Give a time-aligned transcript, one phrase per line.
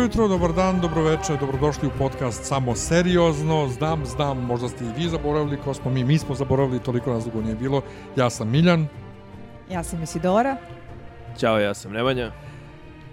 [0.00, 3.68] Dobro jutro, dobar dan, dobro večer, dobrodošli u podcast Samo seriozno.
[3.68, 7.24] Znam, znam, možda ste i vi zaboravili, ko smo mi, mi smo zaboravili, toliko nas
[7.24, 7.82] dugo nije bilo.
[8.16, 8.86] Ja sam Miljan.
[9.70, 10.56] Ja sam Isidora.
[11.38, 12.32] Ćao, ja sam Nemanja.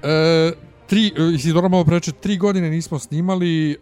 [0.03, 0.51] E,
[0.87, 3.77] tri, e, Isidora malo preče, tri godine nismo snimali, e,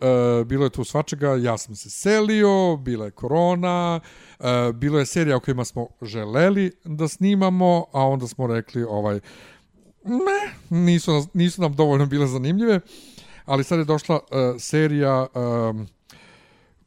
[0.46, 4.00] bilo je tu svačega, ja sam se selio, bila je korona,
[4.40, 9.20] e, bilo je serija o kojima smo želeli da snimamo, a onda smo rekli, ovaj,
[10.06, 12.80] ne, nisu, nisu nam dovoljno bile zanimljive,
[13.46, 15.88] ali sad je došla uh, serija um,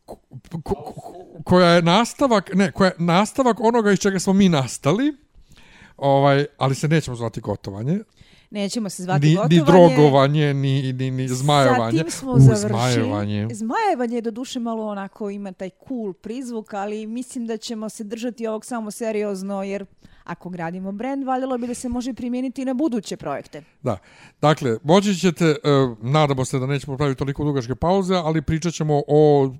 [0.04, 0.16] ko,
[0.62, 0.74] ko,
[1.44, 5.16] koja je nastavak, ne, koja je nastavak onoga iz čega smo mi nastali,
[5.96, 7.98] ovaj, ali se nećemo zvati gotovanje.
[8.50, 9.56] Nećemo se zvati ni, gotovanje.
[9.56, 12.04] Ni drogovanje, ni, ni, ni zmajovanje.
[12.04, 12.68] Sa smo U, završili.
[12.68, 13.48] Zmajovanje.
[13.52, 18.04] Zmajevanje je do duše malo onako ima taj cool prizvuk, ali mislim da ćemo se
[18.04, 19.86] držati ovog samo seriozno, jer
[20.28, 23.62] ako gradimo brand, valjalo bi da se može primijeniti i na buduće projekte.
[23.82, 23.98] Da.
[24.40, 29.02] Dakle, moći ćete, uh, nadamo se da nećemo praviti toliko dugačke pauze, ali pričat ćemo
[29.08, 29.50] o...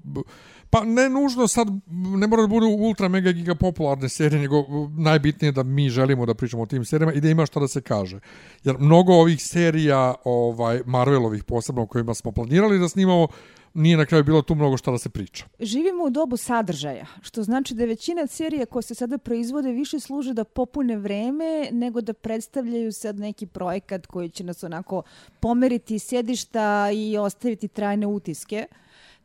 [0.71, 4.65] Pa ne nužno sad, ne mora da budu ultra mega giga popularne serije, nego
[4.99, 7.81] najbitnije da mi želimo da pričamo o tim serijama i da ima što da se
[7.81, 8.21] kaže.
[8.65, 13.29] Jer mnogo ovih serija, ovaj Marvelovih posebno kojima smo planirali da snimamo,
[13.75, 15.45] nije na kraju bilo tu mnogo šta da se priča.
[15.61, 20.35] Živimo u dobu sadržaja, što znači da većina serija koje se sada proizvode više služe
[20.35, 25.03] da popune vreme nego da predstavljaju sad neki projekat koji će nas onako
[25.41, 28.67] pomeriti sjedišta i ostaviti trajne utiske.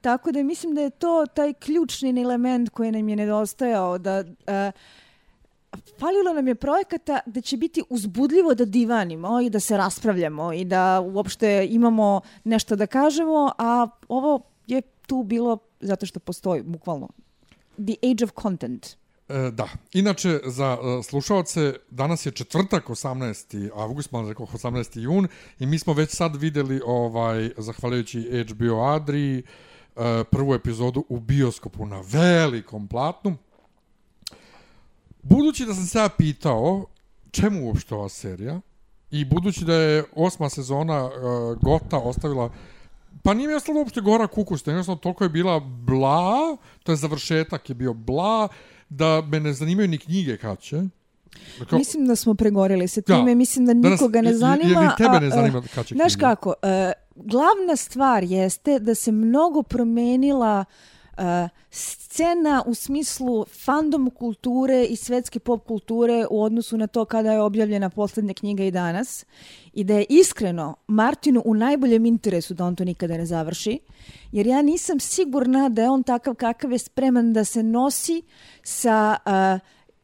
[0.01, 4.73] Tako da mislim da je to taj ključni element koji nam je nedostajao da uh,
[5.99, 10.65] falilo nam je projekata da će biti uzbudljivo da divanimo i da se raspravljamo i
[10.65, 17.09] da uopšte imamo nešto da kažemo, a ovo je tu bilo zato što postoji bukvalno
[17.77, 18.87] the age of content.
[19.29, 19.67] E, da.
[19.93, 23.69] Inače, za uh, slušalce, danas je četvrtak, 18.
[23.75, 24.99] avgust, malo rekao 18.
[24.99, 25.27] jun,
[25.59, 29.43] i mi smo već sad videli, ovaj, zahvaljujući HBO Adri, e,
[30.31, 33.37] prvu epizodu u bioskopu na velikom platnu.
[35.23, 36.85] Budući da sam se ja pitao
[37.31, 38.61] čemu uopšte ova serija
[39.11, 41.11] i budući da je osma sezona uh,
[41.61, 42.49] Gota ostavila
[43.23, 47.69] pa nije mi ostalo uopšte gora kukus, jednostavno toliko je bila bla, to je završetak
[47.69, 48.47] je bio bla,
[48.89, 50.81] da me ne zanimaju ni knjige kad će.
[51.59, 53.35] Dakle, mislim da smo pregorili se time, ja.
[53.35, 54.81] mislim da nikoga ne zanima.
[54.81, 59.63] Jer tebe ne zanima kad će Znaš kako, uh, glavna stvar jeste da se mnogo
[59.63, 66.87] promenila uh, Eh, scena u smislu fandom kulture i svetske pop kulture u odnosu na
[66.87, 69.25] to kada je objavljena posljednja knjiga i danas
[69.73, 73.79] i da je iskreno Martinu u najboljem interesu da on to nikada ne završi
[74.31, 78.21] jer ja nisam sigurna da je on takav kakav je spreman da se nosi
[78.63, 79.59] sa uh,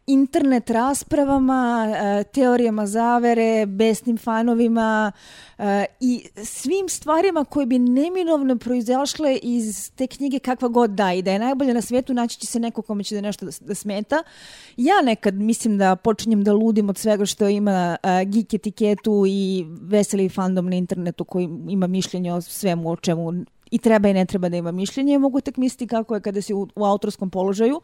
[0.10, 5.12] internet raspravama, e, teorijama zavere, besnim fanovima
[5.58, 11.22] e, i svim stvarima koje bi neminovno proizašle iz te knjige kakva god da i
[11.22, 14.24] da je najbolje na svijetu naći će se neko kome će da nešto da smeta.
[14.78, 19.66] Ja nekad mislim da počinjem da ludim od svega što ima e, geek etiketu i
[19.82, 23.34] veseli fandom na internetu koji ima mišljenje o svemu o čemu
[23.72, 25.18] i treba i ne treba da ima mišljenje.
[25.18, 27.82] Mogu tek misliti kako je kada si u, u autorskom položaju.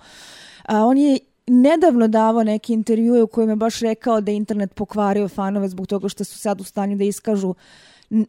[0.63, 5.27] A, on je nedavno davao neki intervju u kojem je baš rekao da internet pokvario
[5.27, 7.55] fanove zbog toga što su sad u stanju da iskažu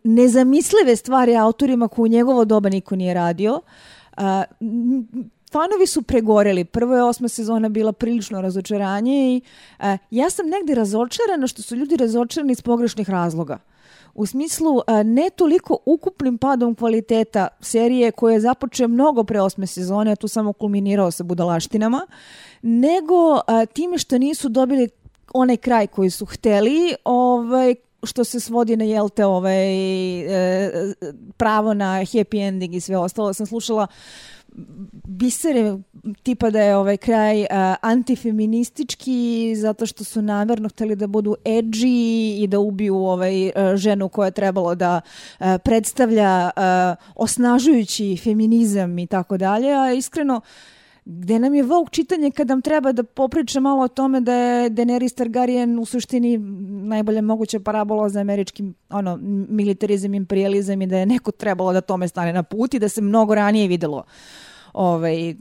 [0.05, 3.61] nezamislive stvari autorima koje u njegovo doba niko nije radio.
[4.17, 4.23] Uh,
[5.53, 6.65] fanovi su pregoreli.
[6.65, 9.41] Prvo je osma sezona bila prilično razočaranje i
[9.79, 13.59] uh, ja sam negde razočarana što su ljudi razočarani iz pogrešnih razloga.
[14.17, 20.13] U smislu ne toliko ukupnim padom kvaliteta serije koje je započeo mnogo pre osme sezone,
[20.13, 22.07] a tu samo kulminirao sa budalaštinama,
[22.63, 23.41] nego
[23.73, 24.89] time što nisu dobili
[25.35, 30.95] onaj kraj koji su hteli, ovaj, što se svodi na jelte ovaj, e, e,
[31.37, 33.33] pravo na happy ending i sve ostalo.
[33.33, 34.36] Sam slušala uh,
[35.05, 35.79] bisere
[36.23, 37.47] tipa da je ovaj kraj uh,
[37.81, 44.09] antifeministički zato što su namjerno hteli da budu edgy i da ubiju ovaj uh, ženu
[44.09, 45.01] koja je trebalo da
[45.41, 46.63] uh, predstavlja uh,
[47.15, 50.41] osnažujući feminizam i tako dalje, a iskreno
[51.09, 54.71] gde nam je Vogue čitanje kad nam treba da popriča malo o tome da je
[54.71, 56.39] Daenerys Targaryen u suštini
[56.89, 59.19] najbolje moguća parabola za američki ono,
[59.49, 63.01] militarizam, imperializam i da je neko trebalo da tome stane na put i da se
[63.01, 64.05] mnogo ranije videlo
[64.73, 65.35] ovaj,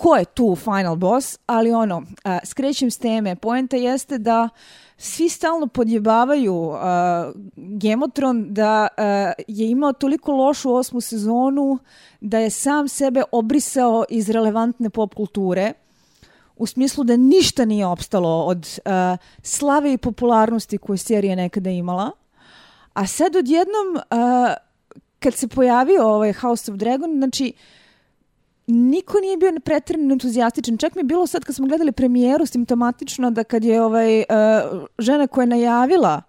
[0.00, 2.04] ko je tu final boss, ali ono, uh,
[2.44, 4.48] skrećem s teme, poenta jeste da
[4.96, 6.78] svi stalno podjebavaju uh,
[7.56, 9.04] Gemotron da uh,
[9.48, 11.78] je imao toliko lošu osmu sezonu
[12.20, 15.72] da je sam sebe obrisao iz relevantne pop kulture
[16.56, 18.92] u smislu da ništa nije opstalo od uh,
[19.42, 22.10] slave i popularnosti koje serija nekada imala.
[22.92, 24.02] A sad odjednom uh,
[25.18, 27.52] kad se pojavio ovaj House of Dragon, znači,
[28.70, 30.78] niko nije bio pretredno entuzijastičan.
[30.78, 34.24] Čak mi je bilo sad kad smo gledali premijeru simptomatično da kad je ovaj, uh,
[34.98, 36.22] žena koja je najavila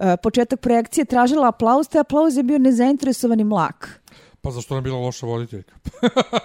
[0.00, 4.00] uh, početak projekcije tražila aplauz, taj aplauz je bio nezainteresovani mlak.
[4.40, 5.74] Pa zašto ne bila loša voditeljka?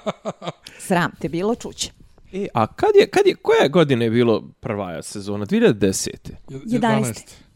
[0.88, 1.92] Sram te bilo čuće.
[2.34, 5.46] E, a kad je, kad je, koja godine je bilo prva sezona?
[5.46, 6.10] 2010.
[6.48, 6.80] 11.
[6.80, 7.47] 11.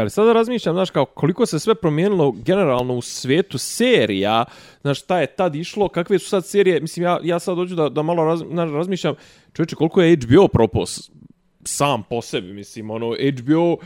[0.00, 4.44] Ali sada razmišljam, znaš, kao koliko se sve promijenilo generalno u svijetu serija,
[4.80, 7.88] znaš, šta je tad išlo, kakve su sad serije, mislim, ja, ja sad dođu da,
[7.88, 9.14] da malo raz, znaš, razmišljam,
[9.52, 11.10] čovječe, koliko je HBO propos
[11.64, 13.76] sam po sebi, mislim, ono, HBO,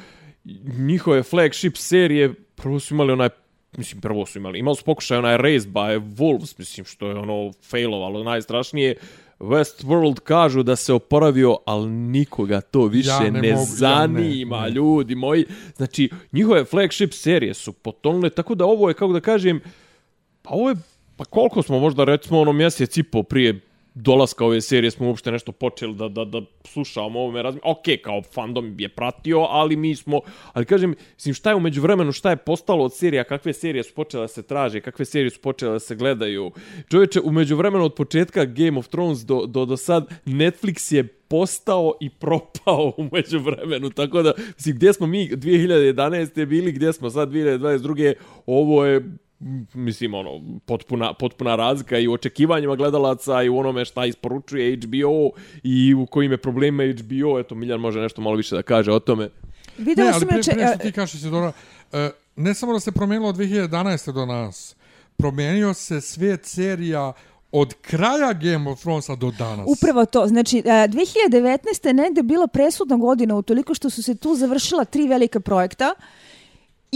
[0.79, 3.29] njihove flagship serije, prvo su imali onaj
[3.77, 7.53] mislim, prvo su imali, imali su pokušaj onaj Raised by Wolves, mislim, što je ono
[7.63, 8.95] failovalo najstrašnije,
[9.39, 14.63] Westworld kažu da se oporavio, ali nikoga to više ja ne, ne mogu, zanima, ja
[14.63, 14.75] ne, ne.
[14.75, 15.45] ljudi moji.
[15.77, 19.61] Znači, njihove flagship serije su potonule, tako da ovo je, kako da kažem,
[20.43, 20.77] pa ovo je,
[21.17, 23.61] pa koliko smo možda, recimo, ono mjesec i po prije
[23.95, 27.61] dolaska ove serije smo uopšte nešto počeli da, da, da slušamo ovome razmi...
[27.65, 30.21] Ok, kao fandom je pratio, ali mi smo...
[30.53, 33.95] Ali kažem, mislim, šta je umeđu vremenu, šta je postalo od serija, kakve serije su
[33.95, 36.51] počele da se traže, kakve serije su počele da se gledaju.
[36.91, 41.93] Čovječe, umeđu vremenu od početka Game of Thrones do, do, do sad, Netflix je postao
[42.01, 43.91] i propao umeđu vremenu.
[43.91, 46.47] Tako da, mislim, gdje smo mi 2011.
[46.47, 48.15] bili, gdje smo sad 2022.
[48.47, 49.17] Ovo je
[49.75, 55.31] mislim ono potpuna potpuna razlika i u očekivanjima gledalaca i u onome šta isporučuje HBO
[55.63, 58.99] i u kojim je problema HBO eto Miljan može nešto malo više da kaže o
[58.99, 59.31] tome
[59.79, 61.53] Videla ne, ali prije, prije što ti kažeš se Dora,
[61.93, 64.13] e, ne samo da se promijenilo od 2011.
[64.13, 64.77] do nas
[65.17, 67.13] promijenio se svijet serija
[67.53, 69.67] od kraja Game of Thronesa do danas.
[69.69, 70.27] Upravo to.
[70.27, 71.87] Znači, 2019.
[71.87, 75.95] je negde bila presudna godina u toliko što su se tu završila tri velika projekta.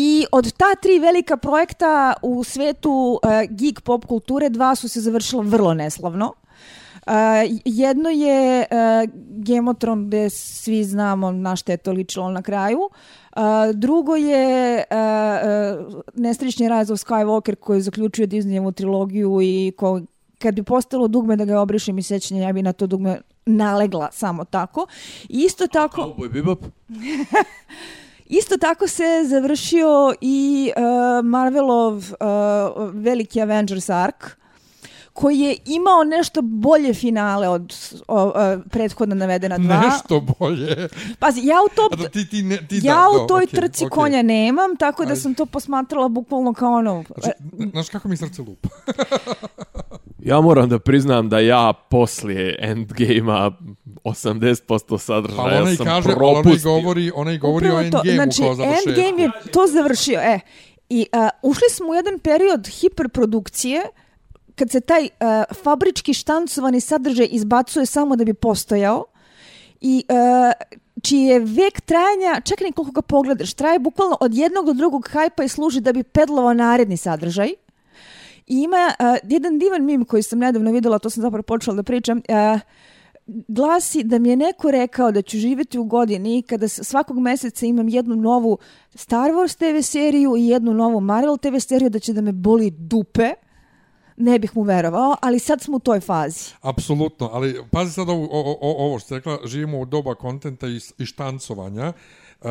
[0.00, 5.00] I od ta tri velika projekta u svetu uh, geek pop kulture, dva su se
[5.00, 6.32] završila vrlo neslavno.
[7.06, 7.12] Uh,
[7.64, 9.10] jedno je uh,
[9.44, 12.78] Gemotron gde svi znamo na što je to ličilo na kraju.
[12.80, 13.42] Uh,
[13.74, 14.96] drugo je uh,
[15.88, 20.00] uh, Nestrični Rise of Skywalker koji zaključuje Disneyevu trilogiju i ko,
[20.38, 24.08] kad bi postalo dugme da ga obrišem i sećanje, ja bi na to dugme nalegla
[24.12, 24.86] samo tako.
[25.28, 26.00] I isto tako...
[26.02, 26.58] Cowboy Bebop?
[28.28, 32.04] Isto tako se završio i uh, Marvelov uh,
[32.92, 34.16] veliki Avengers arc
[35.12, 37.74] koji je imao nešto bolje finale od
[38.08, 38.32] uh, uh,
[38.70, 39.80] prethodno navedena dva.
[39.80, 40.88] Nešto bolje.
[41.18, 43.88] Pazi, ja u, to, ti, ti, ne, ti ja da, u toj okay, trci okay.
[43.88, 45.20] konja nemam, tako da Ajde.
[45.20, 47.04] sam to posmatrala bukvalno kao ono...
[47.16, 48.68] Znači, znaš kako mi srce lupa?
[50.18, 53.50] ja moram da priznam da ja poslije Endgame-a
[54.04, 56.70] 80% sadržaja pa sam kaže, propustio.
[56.70, 58.90] Onaj govori, onaj govori o Endgame-u znači, kao završetku.
[58.90, 60.40] Endgame je to završio, e.
[60.90, 63.82] I uh, ušli smo u jedan period hiperprodukcije
[64.54, 65.08] kad se taj uh,
[65.62, 69.04] fabrički štancovani sadržaj izbacuje samo da bi postojao
[69.80, 70.52] i uh,
[71.02, 75.44] čiji je vek trajanja, čekaj koliko ga pogledaš, traje bukvalno od jednog do drugog hajpa
[75.44, 77.52] i služi da bi pedlovao naredni sadržaj.
[78.48, 81.82] I ima uh, jedan divan mim koji sam nedavno videla, to sam zapravo počela da
[81.82, 82.60] pričam, uh,
[83.48, 87.88] glasi da mi je neko rekao da ću živjeti u godini kada svakog mjeseca imam
[87.88, 88.58] jednu novu
[88.94, 92.70] Star Wars TV seriju i jednu novu Marvel TV seriju da će da me boli
[92.70, 93.32] dupe
[94.16, 96.54] ne bih mu verovao, ali sad smo u toj fazi.
[96.60, 101.06] Apsolutno, ali pazi sad ovo, ovo, ovo što rekla, živimo u doba kontenta i, i
[101.06, 101.92] štancovanja.
[102.40, 102.48] Uh,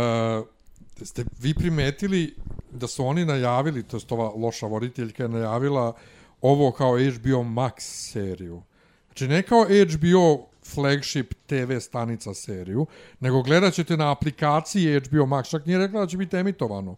[1.05, 2.35] ste vi primetili
[2.71, 5.93] da su oni najavili, to je ova loša voditeljka je najavila
[6.41, 8.61] ovo kao HBO Max seriju.
[9.05, 12.85] Znači ne kao HBO flagship TV stanica seriju,
[13.19, 16.95] nego gledat ćete na aplikaciji HBO Max, čak nije rekla da će biti emitovano.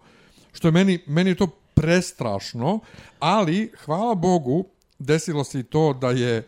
[0.51, 2.79] Što je meni, meni je to prestrašno,
[3.19, 4.65] ali hvala Bogu
[4.99, 6.47] desilo se i to da je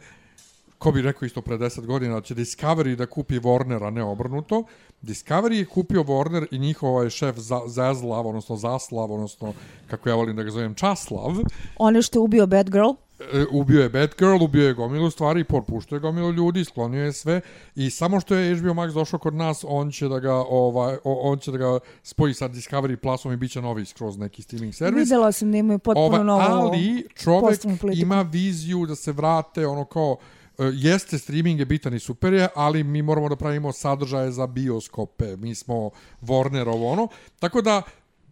[0.81, 4.03] ko bi rekao isto pre 10 godina da će Discovery da kupi Warner, a ne
[4.03, 4.63] obrnuto.
[5.01, 7.35] Discovery je kupio Warner i njihova je šef
[7.67, 9.53] Zaslav, odnosno Zaslav, odnosno
[9.87, 11.31] kako ja volim da ga zovem Časlav.
[11.77, 12.91] Ono što je ubio Bad Girl.
[13.33, 17.41] E, ubio je Batgirl, ubio je gomilu stvari, porpuštio je gomilu ljudi, sklonio je sve
[17.75, 21.39] i samo što je HBO Max došao kod nas, on će da ga ovaj on
[21.39, 25.03] će da ga spoji sa Discovery Plusom i biće novi skroz neki streaming servis.
[25.03, 26.41] Videla sam da imaju potpuno ovaj, novo.
[26.41, 27.59] Ali čovjek
[27.93, 30.17] ima viziju da se vrate ono kao
[30.65, 35.35] jeste streaming je bitan i super je, ali mi moramo da pravimo sadržaje za bioskope.
[35.37, 35.89] Mi smo
[36.21, 37.07] Warner ovo ono.
[37.39, 37.81] Tako da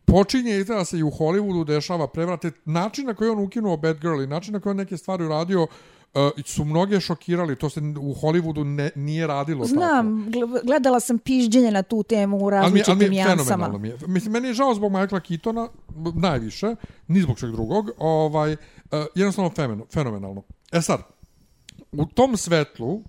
[0.05, 4.21] počinje izgleda se i u Hollywoodu dešava prevrate način na koji on ukinuo Bad Girl
[4.21, 8.13] i način na koji on neke stvari uradio uh, su mnoge šokirali, to se u
[8.13, 9.75] Hollywoodu ne, nije radilo tako.
[9.75, 13.19] Znam, gle- gledala sam pižđenje na tu temu u Ali mi, ali različitim mi je
[13.19, 13.43] jansama.
[13.45, 13.97] fenomenalno mi je.
[14.07, 15.69] Mislim, meni je žao zbog Michaela Keatona,
[16.15, 16.75] najviše,
[17.07, 18.57] ni zbog čeg drugog, ovaj, uh,
[19.15, 20.43] jednostavno femen, fenomenalno.
[20.71, 21.01] E sad,
[21.91, 23.03] u tom svetlu,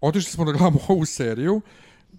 [0.00, 1.60] otišli smo da gledamo ovu seriju,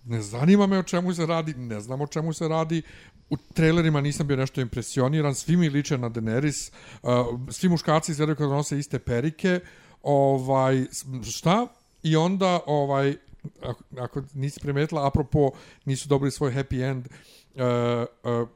[0.06, 2.82] ne zanima me o čemu se radi, ne znam o čemu se radi,
[3.30, 6.72] u trailerima nisam bio nešto impresioniran, svi mi liče na Daenerys,
[7.04, 7.10] uh,
[7.52, 9.60] svi muškarci izgledaju kao da nose iste perike,
[10.04, 10.86] ovaj,
[11.32, 11.68] šta?
[12.04, 13.16] I onda, ovaj,
[13.64, 15.52] ako, ako nisi primetila, apropo,
[15.86, 17.12] nisu dobili svoj happy end, uh,
[17.58, 18.48] uh,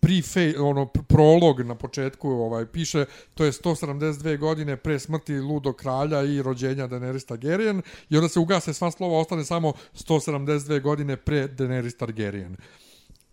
[0.00, 0.12] pre
[0.58, 6.22] ono pr- prolog na početku ovaj piše to je 172 godine pre smrti ludog kralja
[6.22, 7.80] i rođenja Daenerys Targaryen
[8.10, 12.56] i onda se ugase sva slova ostane samo 172 godine pre Daenerys Targaryen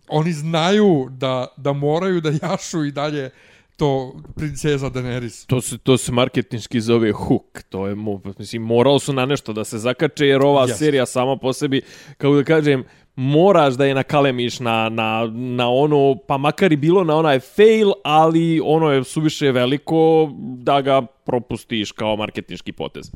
[0.08, 3.30] oni znaju da, da moraju da jašu i dalje
[3.78, 5.46] to princeza Daenerys.
[5.48, 7.64] To se, to se marketinški zove hook.
[7.70, 10.78] To je, mo- mislim, morali su na nešto da se zakače, jer ova Yes.
[10.78, 11.82] serija sama po sebi,
[12.18, 12.84] kako da kažem,
[13.16, 17.92] moraš da je nakalemiš na, na, na ono, pa makar i bilo na onaj fail,
[18.04, 23.12] ali ono je suviše veliko da ga propustiš kao marketinški potez.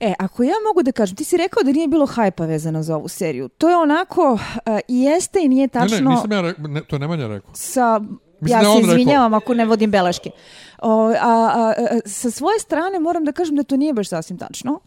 [0.00, 2.96] E, ako ja mogu da kažem, ti si rekao da nije bilo hajpa vezano za
[2.96, 3.48] ovu seriju.
[3.48, 4.40] To je onako, uh,
[4.88, 5.96] jeste i nije tačno...
[5.96, 7.50] Ne, ne, nisam ja rekao, ne, to je Nemanja rekao.
[7.54, 8.00] sa
[8.40, 8.90] Mislim ja se on rekao.
[8.90, 10.30] izvinjavam ako ne vodim beleške.
[10.78, 14.38] O, a, a, a, sa svoje strane moram da kažem da to nije baš sasvim
[14.38, 14.80] tačno.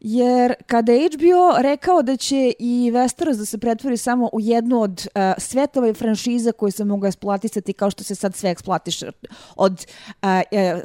[0.00, 4.80] Jer kada je HBO rekao da će i Westeros da se pretvori samo u jednu
[4.82, 9.10] od uh, svetova i franšiza koje se mogu eksploatisati kao što se sad sve eksploatiše
[9.56, 9.86] od
[10.22, 10.80] uh, uh,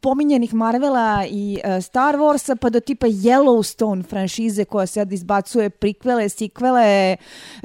[0.00, 6.28] pominjenih Marvela i uh, Star Warsa pa do tipa Yellowstone franšize koja sad izbacuje prikvele,
[6.28, 7.16] sikvele,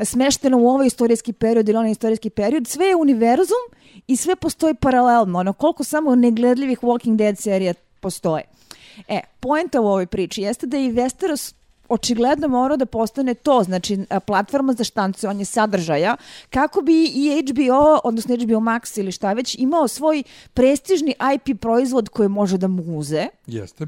[0.04, 2.68] smešteno u ovaj istorijski period ili onaj istorijski period.
[2.68, 3.64] Sve je univerzum
[4.08, 5.40] i sve postoji paralelno.
[5.40, 8.59] Ono, koliko samo negledljivih Walking Dead serija postoje.
[9.08, 11.54] E, poenta u ovoj priči jeste da je i Westeros
[11.90, 16.16] očigledno morao da postane to, znači a, platforma za štancovanje sadržaja,
[16.50, 22.10] kako bi i HBO, odnosno HBO Max ili šta već, imao svoj prestižni IP proizvod
[22.10, 23.28] koji može da mu uze.
[23.48, 23.88] Jeste.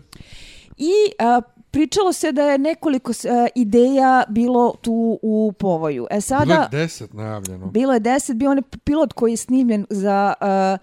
[0.77, 1.41] I a,
[1.71, 6.07] pričalo se da je nekoliko a, ideja bilo tu u povoju.
[6.09, 6.53] E Bilo sada...
[6.53, 7.67] je deset najavljeno.
[7.67, 10.79] Bilo je deset, bio onaj pilot koji je snimljen za uh,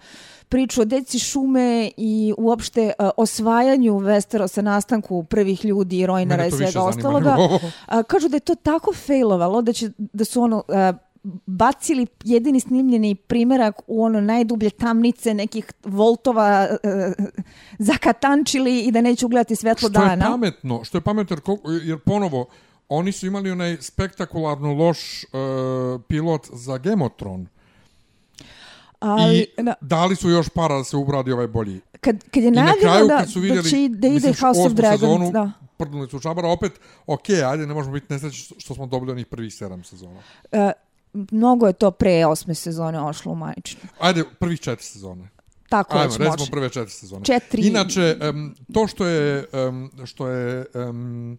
[0.49, 6.55] priču o deci šume i uopšte uh, osvajanju Westerosa, nastanku prvih ljudi, Rojnara i to
[6.55, 7.35] više svega ostaloga.
[7.39, 10.63] Uh, kažu da je to tako failovalo da, će, da su ono...
[10.67, 11.08] Uh,
[11.45, 17.25] bacili jedini snimljeni primjerak u ono najdublje tamnice nekih voltova uh,
[17.79, 20.25] zakatančili i da neću ugledati svetlo Što je dana.
[20.25, 22.47] pametno, što je pametno jer, jer ponovo,
[22.89, 25.29] oni su imali onaj spektakularno loš uh,
[26.07, 27.47] pilot za Gemotron.
[28.99, 31.81] Ali, I na, dali su još para da se ubradi ovaj bolji.
[32.01, 34.61] kad, kad je na najavljeno kraju da, kad su vidjeli, da, će, da ide House
[34.61, 35.51] of Dragons, sezonu, da.
[35.77, 36.71] prdnuli su čabara, opet,
[37.07, 40.19] ok, ajde, ne možemo biti nesreći što- smo dobili onih prvih sedam sezona.
[40.51, 40.71] E,
[41.13, 43.81] mnogo je to pre osme sezone ošlo u majčinu.
[43.99, 45.29] Ajde, prvih četiri sezone.
[45.69, 46.51] Tako Ajmo, već recimo može.
[46.51, 47.25] prve četiri sezone.
[47.25, 47.67] Četiri.
[47.67, 51.37] Inače, um, to što je, um, što je um,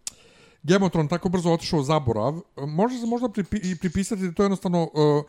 [0.63, 4.83] Gemotron tako brzo otišao u zaborav, može se možda pripi, pripisati da to je jednostavno
[4.83, 5.25] uh,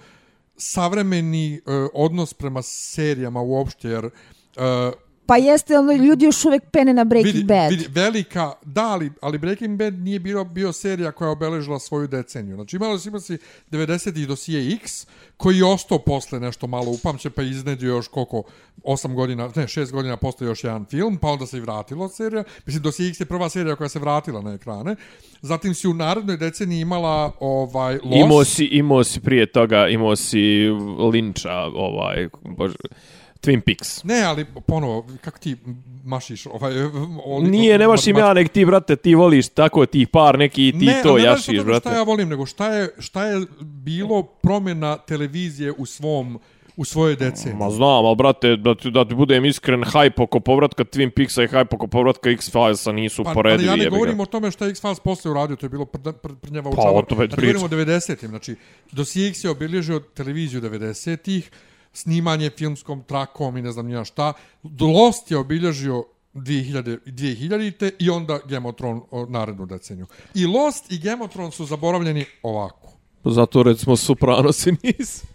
[0.58, 4.12] savremeni uh, odnos prema serijama uopšte, jer uh,
[5.32, 7.70] Pa jeste, ono, ljudi još uvek pene na Breaking vidi, Bad.
[7.70, 12.08] vidi, velika, da, ali, ali Breaking Bad nije bio, bio serija koja je obeležila svoju
[12.08, 12.56] deceniju.
[12.56, 13.38] Znači imala si, imala si
[13.72, 15.08] 90-ih dosije X,
[15.38, 18.44] koji je ostao posle nešto malo upamće, pa iznedio još koliko,
[18.84, 22.44] 8 godina, ne, 6 godina posle još jedan film, pa onda se i vratila serija.
[22.66, 24.96] Mislim, dosije X je prva serija koja se vratila na ekrane.
[25.42, 28.26] Zatim si u narednoj deceniji imala ovaj, Lost.
[28.26, 30.68] Imao si, imao si prije toga, imao si
[31.12, 32.76] Linča, ovaj, bože,
[33.42, 34.04] Twin Peaks.
[34.04, 35.56] Ne, ali ponovo, kako ti
[36.04, 36.74] mašiš ovaj...
[37.26, 40.72] Oli, Nije, nemaš im ja, nek ti, brate, ti voliš tako tih par neki i
[40.72, 41.80] ti ne, to ne radi se o jašiš, tome brate.
[41.82, 46.40] Šta ja volim, nego šta je, šta je bilo promjena televizije u svom
[46.76, 47.58] u svojoj deceniji.
[47.58, 51.44] Ma znam, ali brate, da ti, da ti budem iskren, hype oko povratka Twin Peaksa
[51.44, 53.70] i hype oko povratka X-Filesa nisu Pa, poredivi.
[53.70, 53.90] ali ja ne ga.
[53.90, 56.74] govorim o tome šta je X-Files posle uradio, to je bilo pr, pr, prnjava u
[56.74, 56.96] Pa, čavar.
[56.96, 57.64] o tome Ja govorim pričam.
[57.64, 58.56] o 90-im, znači,
[58.92, 61.52] dosije X je obilježio televiziju 90-ih,
[61.94, 64.34] snimanje filmskom trakom i ne znam nija šta.
[64.80, 68.40] Lost je obilježio 2000, 2000 i onda
[69.12, 70.06] o, narednu deceniju.
[70.34, 72.94] I Lost i Thrones su zaboravljeni ovako.
[73.26, 75.26] Zato recimo Sopranosi nisu.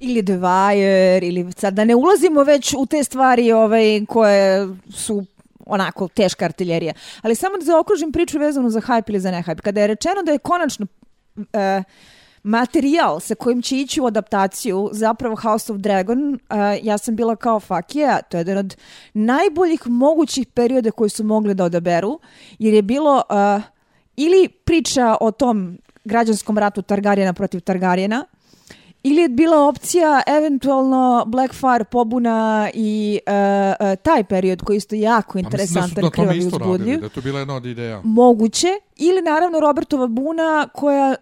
[0.00, 5.24] Ili The Wire, ili sad da ne ulazimo već u te stvari ovaj, koje su
[5.66, 6.94] onako teška artiljerija.
[7.22, 9.60] Ali samo da zaokružim priču vezanu za hype ili za ne hype.
[9.60, 10.86] Kada je rečeno da je konačno
[11.52, 11.82] e,
[12.46, 16.38] materijal sa kojim će ići u adaptaciju, zapravo House of Dragon, uh,
[16.82, 18.76] ja sam bila kao fuck yeah, to je jedan od
[19.14, 22.20] najboljih mogućih perioda koji su mogli da odaberu,
[22.58, 23.62] jer je bilo uh,
[24.16, 28.24] ili priča o tom građanskom ratu Targarijena protiv Targarijena,
[29.02, 35.38] ili je bila opcija eventualno Blackfire pobuna i uh, uh, taj period koji isto jako
[35.38, 37.00] interesantan, pa krvavi uzbudljiv.
[37.00, 38.00] Da je to bila jedna od ideja.
[38.04, 38.68] Moguće.
[38.96, 41.14] Ili naravno Robertova buna koja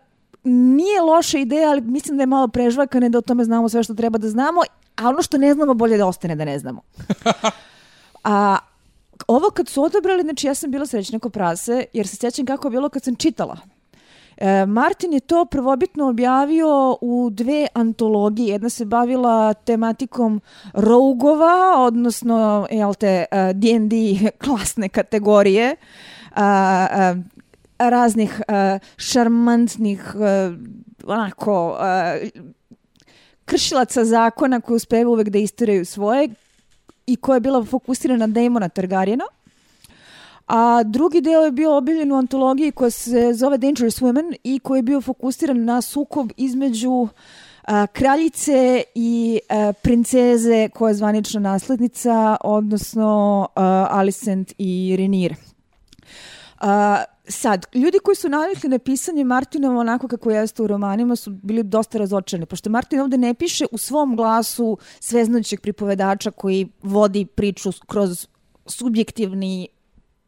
[0.45, 3.95] nije loša ideja, ali mislim da je malo prežvakane da o tome znamo sve što
[3.95, 4.61] treba da znamo,
[4.97, 6.81] a ono što ne znamo bolje da ostane da ne znamo.
[8.25, 8.59] a
[9.27, 12.67] ovo kad su odabrali, znači ja sam bila srećna ko prase, jer se sjećam kako
[12.67, 13.57] je bilo kad sam čitala
[14.37, 18.53] E, Martin je to prvobitno objavio u dve antologije.
[18.53, 20.41] Jedna se bavila tematikom
[20.73, 23.25] rougova, odnosno jel te,
[23.55, 25.77] D&D e, klasne kategorije,
[26.35, 27.15] a, a,
[27.79, 30.55] raznih uh, šarmantnih uh,
[31.07, 32.29] onako uh,
[33.45, 36.29] kršilaca zakona koji uspevaju uvek da istiraju svoje
[37.07, 39.25] i koja je bila fokusirana na Daemona Targaryena.
[40.47, 44.79] A drugi deo je bio objavljen u antologiji koja se zove Dangerous Women i koji
[44.79, 47.09] je bio fokusiran na sukob između
[47.63, 55.35] a, kraljice i a, princeze koja je zvanična naslednica, odnosno a, Alicent i Renir.
[56.61, 61.31] A, sad, ljudi koji su navikli na pisanje Martinova onako kako jeste u romanima su
[61.31, 67.25] bili dosta razočarani, pošto Martin ovde ne piše u svom glasu sveznajućeg pripovedača koji vodi
[67.25, 68.27] priču kroz
[68.67, 69.69] subjektivni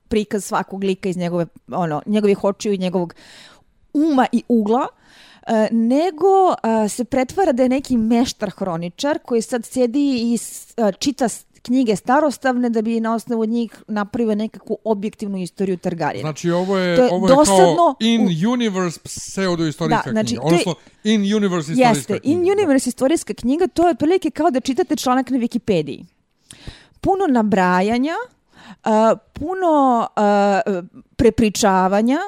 [0.09, 3.15] prikaz svakog lika iz njegove, ono, njegovih očiju i njegovog
[3.93, 4.87] uma i ugla,
[5.47, 10.39] e, nego e, se pretvara da je neki meštar hroničar koji sad sjedi i
[10.77, 11.29] e, čita
[11.67, 16.21] knjige starostavne da bi na osnovu njih napravio nekakvu objektivnu istoriju Targaryen.
[16.21, 20.47] Znači ovo je, je ovo je kao in-universe pseudo-istorijska da, znači, knjiga.
[20.47, 22.41] Odnosno in-universe istorijska jeste, knjiga.
[22.41, 26.05] in-universe istorijska knjiga, to je prilike kao da čitate članak na Wikipediji.
[27.01, 28.15] Puno nabrajanja,
[29.33, 30.85] puno uh,
[31.17, 32.19] prepričavanja,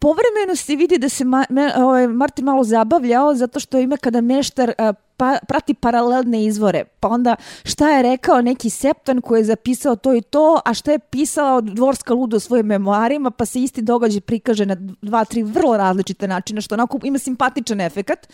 [0.00, 4.20] povremeno se vidi da se ma, me, ovaj, Martin malo zabavljao zato što ima kada
[4.20, 6.84] meštar uh, pa, prati paralelne izvore.
[7.00, 10.92] Pa onda šta je rekao neki septan koji je zapisao to i to, a šta
[10.92, 15.42] je pisao dvorska ludo u svojim memoarima, pa se isti događaj prikaže na dva, tri
[15.42, 18.28] vrlo različite načine, što onako ima simpatičan efekat.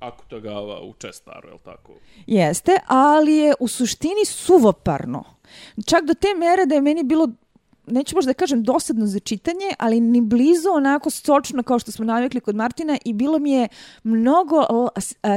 [0.00, 1.92] Akutagava u Čestaru, je li tako?
[2.26, 5.24] Jeste, ali je u suštini suvoparno.
[5.86, 7.28] Čak do te mere da je meni bilo
[7.86, 12.04] neću možda da kažem dosadno za čitanje, ali ni blizu onako sočno kao što smo
[12.04, 13.68] navikli kod Martina i bilo mi je
[14.02, 14.56] mnogo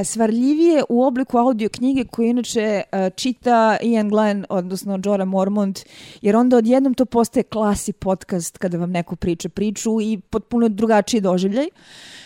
[0.04, 2.82] svarljivije u obliku audio knjige koju inače
[3.16, 5.80] čita Ian Glenn, odnosno Jora Mormont,
[6.22, 11.20] jer onda odjednom to postaje klasi podcast kada vam neko priča priču i potpuno drugačiji
[11.20, 11.68] doživljaj.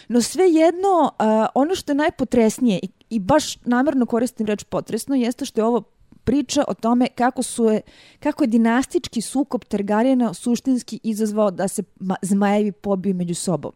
[0.08, 1.10] No sve jedno,
[1.54, 2.80] ono što je najpotresnije
[3.10, 5.82] i baš namjerno koristim reč potresno, jeste što je ovo
[6.24, 7.80] priča o tome kako su je,
[8.20, 11.82] kako je dinastički sukob Targaryena suštinski izazvao da se
[12.22, 13.72] zmajevi pobiju među sobom.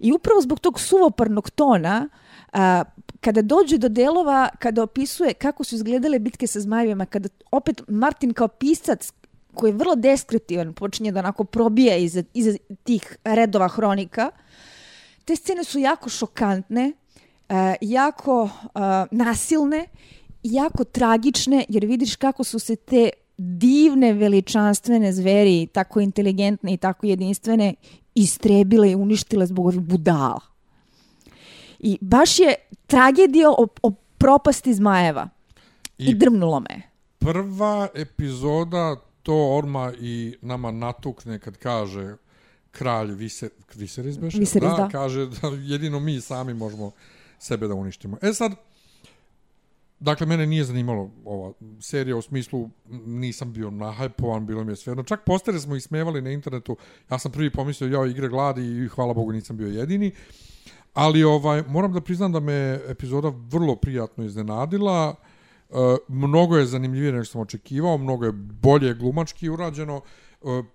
[0.00, 2.08] I upravo zbog tog suvoparnog tona,
[2.52, 2.84] a,
[3.20, 8.32] kada dođe do delova, kada opisuje kako su izgledale bitke sa zmajevima, kada opet Martin
[8.32, 9.12] kao pisac
[9.54, 14.30] koji je vrlo deskriptivan, počinje da onako probija iza, iza tih redova hronika,
[15.24, 16.92] te scene su jako šokantne,
[17.80, 18.48] jako
[19.10, 19.86] nasilne
[20.52, 27.06] jako tragične jer vidiš kako su se te divne veličanstvene zveri, tako inteligentne i tako
[27.06, 27.74] jedinstvene,
[28.14, 30.40] istrebile i uništile zbog ovih budala.
[31.78, 32.54] I baš je
[32.86, 35.28] tragedija o, o propasti zmajeva.
[35.98, 36.82] I, I drmnulo me.
[37.18, 42.16] Prva epizoda to Orma i nama natukne kad kaže
[42.70, 46.90] kralj Viser, Viseris, Viseris da, da, kaže da jedino mi sami možemo
[47.38, 48.16] sebe da uništimo.
[48.22, 48.52] E sad,
[50.00, 52.70] Dakle, mene nije zanimalo ova serija u smislu
[53.06, 56.76] nisam bio nahajpovan, bilo mi je sve Čak postere smo ismevali na internetu.
[57.10, 60.12] Ja sam prvi pomislio, jao, igre gladi i hvala Bogu nisam bio jedini.
[60.94, 65.14] Ali ovaj moram da priznam da me epizoda vrlo prijatno iznenadila.
[65.70, 65.74] E,
[66.08, 69.96] mnogo je zanimljivije nego što sam očekivao, mnogo je bolje glumački urađeno.
[69.96, 70.00] E,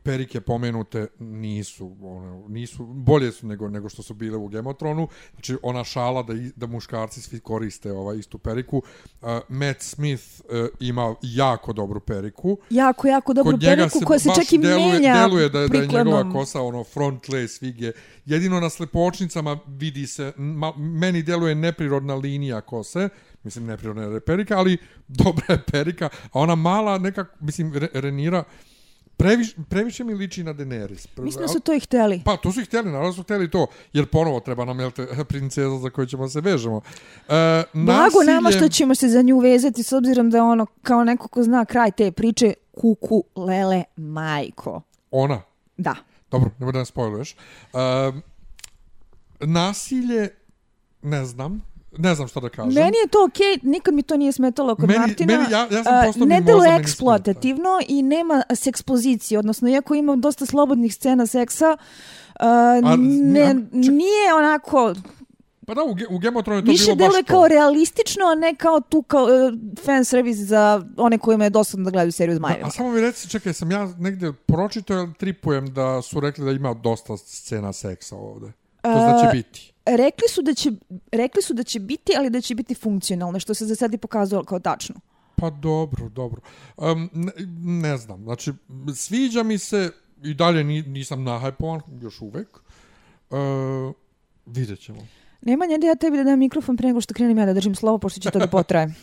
[0.03, 5.57] perike pomenute nisu ono, nisu bolje su nego nego što su bile u Gemotronu znači
[5.63, 8.77] ona šala da da muškarci svi koriste ovaj istu periku.
[9.21, 12.57] Uh, Matt Smith uh, ima jako dobru periku.
[12.69, 16.31] Jako jako dobru periku koja se čak i deluje, menja deluje da, da je njegova
[16.31, 17.91] kosa ono front lace fige
[18.25, 23.09] jedino na slepočnicama vidi se ma, meni deluje neprirodna linija kose.
[23.43, 24.77] Mislim neprirodna je perika ali
[25.23, 26.09] dobra je perika.
[26.23, 28.43] A ona mala neka mislim re, Renira
[29.21, 31.07] previš, previše mi liči na Daenerys.
[31.17, 32.21] Mislim da su to i hteli.
[32.25, 35.07] Pa, to su ih htjeli, naravno su htjeli to, jer ponovo treba nam, jel te,
[35.29, 36.81] princeza za koju ćemo se vežemo.
[37.29, 41.03] E, Blago nama što ćemo se za nju vezati, s obzirom da je ono, kao
[41.03, 44.81] neko ko zna kraj te priče, kuku, lele, majko.
[45.11, 45.41] Ona?
[45.77, 45.95] Da.
[46.31, 47.31] Dobro, ne da ne spojluješ.
[47.31, 47.37] E,
[49.39, 50.29] nasilje,
[51.01, 51.61] ne znam,
[51.97, 52.73] ne znam što da kažem.
[52.73, 55.37] Meni je to okej, okay, nikad mi to nije smetalo kod meni, Martina.
[55.37, 60.45] Meni, ja, ja sam uh, ne delo eksploatativno i nema sekspozicije, odnosno iako ima dosta
[60.45, 64.93] slobodnih scena seksa, uh, a, ne, a, nije onako...
[65.67, 67.17] Pa da, u, u Game of Thrones je to Više bilo baš to.
[67.17, 69.29] Više kao realistično, a ne kao tu kao uh,
[69.85, 72.65] fan service za one kojima je dosadno da gledaju seriju Zmajeva.
[72.65, 76.45] A, a samo mi reci, čekaj, sam ja negdje pročito ili tripujem da su rekli
[76.45, 78.51] da ima dosta scena seksa ovde?
[78.81, 80.71] To znači biti rekli su da će
[81.11, 83.97] rekli su da će biti, ali da će biti funkcionalno, što se za sad i
[83.97, 84.95] pokazalo kao tačno.
[85.35, 86.41] Pa dobro, dobro.
[86.77, 87.31] Um, ne,
[87.81, 88.53] ne znam, znači
[88.95, 89.91] sviđa mi se
[90.23, 92.47] i dalje nisam nahajpovan još uvek.
[93.29, 93.37] Uh,
[94.45, 94.99] vidjet ćemo.
[95.41, 97.97] Nema njede ja tebi da dam mikrofon pre nego što krenem ja da držim slovo,
[97.97, 98.93] pošto će to da potraje.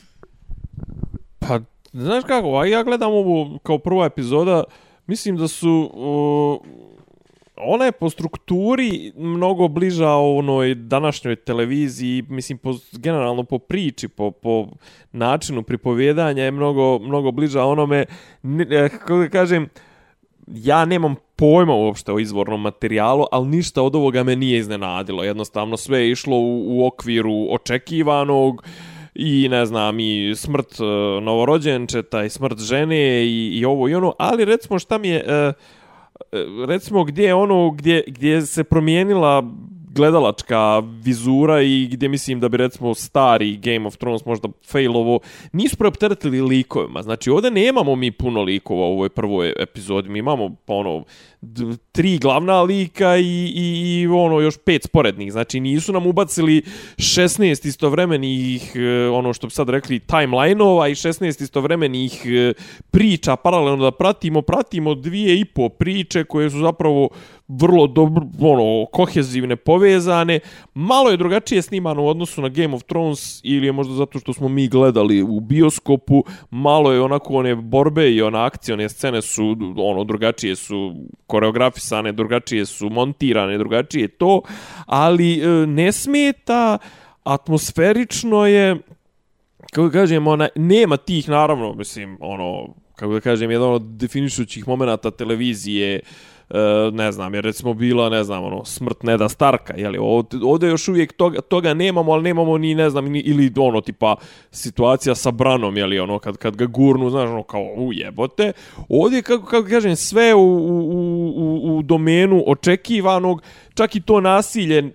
[1.38, 1.60] pa,
[1.92, 4.64] znaš kako, a ja gledam ovu kao prva epizoda,
[5.06, 5.90] mislim da su...
[5.94, 6.88] Uh,
[7.60, 14.30] ona je po strukturi mnogo bliža onoj današnjoj televiziji, mislim po, generalno po priči, po,
[14.30, 14.66] po
[15.12, 18.04] načinu pripovjedanja je mnogo, mnogo bliža onome,
[18.42, 19.68] ne, eh, kako da kažem,
[20.46, 25.24] ja nemam pojma uopšte o izvornom materijalu, ali ništa od ovoga me nije iznenadilo.
[25.24, 28.64] Jednostavno sve je išlo u, u okviru očekivanog
[29.14, 34.14] i ne znam i smrt uh, novorođenčeta i smrt žene i, i ovo i ono,
[34.18, 35.54] ali recimo šta mi je uh,
[36.32, 39.42] E, recimo gdje je ono gdje, gdje se promijenila
[39.94, 45.20] gledalačka vizura i gdje mislim da bi recimo stari Game of Thrones možda failovo,
[45.52, 47.02] nisu preopteretili likovima.
[47.02, 50.08] Znači ovdje nemamo mi puno likova u ovoj prvoj epizodi.
[50.08, 51.04] Mi imamo pa ono
[51.92, 55.32] tri glavna lika i, i, i ono još pet sporednih.
[55.32, 56.62] Znači nisu nam ubacili
[56.96, 62.52] 16 istovremenih e, ono što bi sad rekli timeline-ova i 16 istovremenih e,
[62.90, 64.42] priča paralelno da pratimo.
[64.42, 67.08] Pratimo dvije i po priče koje su zapravo
[67.48, 70.40] vrlo dobro, ono, kohezivne, povezane.
[70.74, 74.32] Malo je drugačije snimano u odnosu na Game of Thrones ili je možda zato što
[74.32, 76.24] smo mi gledali u bioskopu.
[76.50, 80.94] Malo je onako one borbe i ona akcijone scene su ono drugačije su
[81.28, 84.42] koreografisane, drugačije su montirane, drugačije to,
[84.86, 86.78] ali e, ne smeta,
[87.24, 88.76] atmosferično je,
[89.72, 94.68] kako da kažem, ona, nema tih, naravno, mislim, ono, kako da kažem, jedan od definišućih
[94.68, 96.02] momenta televizije, E,
[96.50, 100.68] E, ne znam, jer recimo bila, ne znam, ono, smrt Neda Starka, jeli, ovdje, ovdje
[100.68, 104.16] još uvijek toga, toga nemamo, ali nemamo ni, ne znam, ni, ili ono, tipa,
[104.50, 108.52] situacija sa Branom, jeli, ono, kad, kad ga gurnu, znaš, ono, kao, ujebote,
[108.88, 113.42] ovdje, kako, kako kažem, sve u, u, u, u domenu očekivanog,
[113.74, 114.94] čak i to nasilje,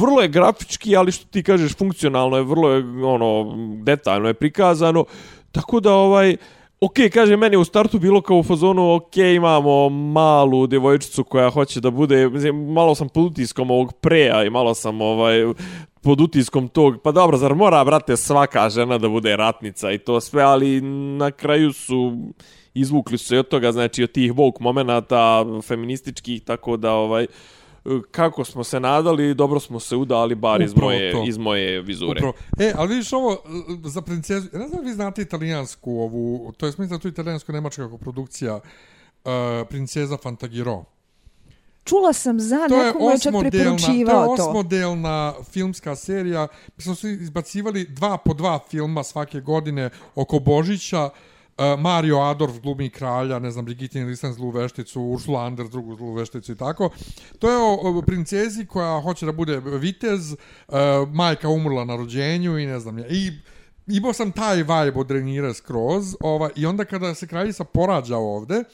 [0.00, 5.04] vrlo je grafički, ali što ti kažeš, funkcionalno je, vrlo je, ono, detaljno je prikazano,
[5.52, 6.36] tako da, ovaj,
[6.84, 11.80] Ok, kaže, meni u startu bilo kao u fazonu, ok, imamo malu devojčicu koja hoće
[11.80, 12.30] da bude,
[12.74, 15.52] malo sam pod utiskom ovog preja i malo sam ovaj
[16.02, 20.20] pod utiskom tog, pa dobro, zar mora, brate, svaka žena da bude ratnica i to
[20.20, 20.80] sve, ali
[21.18, 22.16] na kraju su
[22.74, 27.26] izvukli su se od toga, znači od tih woke momenata feminističkih, tako da ovaj,
[28.10, 32.18] kako smo se nadali, dobro smo se udali bar iz moje, iz moje vizure.
[32.18, 32.32] Upravo.
[32.58, 33.36] E, ali vidiš ovo
[33.84, 39.32] za princezu, ne znam vi znate italijansku ovu, to je smisla tu italijansko-nemačka produkcija uh,
[39.68, 40.84] Princeza Fantagiro.
[41.84, 44.36] Čula sam za, to neko je čak preporučivao to.
[44.36, 46.48] To je osmodelna filmska serija.
[46.76, 51.04] Mi smo svi izbacivali dva po dva filma svake godine oko Božića.
[51.04, 55.96] Uh, E, Mario Adorf glumi kralja, ne znam, Brigitte Nielsen zlu vešticu, Ursula Anders drugu
[55.96, 56.90] zlu vešticu i tako.
[57.38, 60.36] To je o, princezi koja hoće da bude vitez, e,
[61.12, 63.06] majka umrla na rođenju i ne znam ja.
[63.08, 63.32] I
[63.86, 68.64] imao sam taj vibe od Renira skroz ova, i onda kada se kraljica porađa ovde,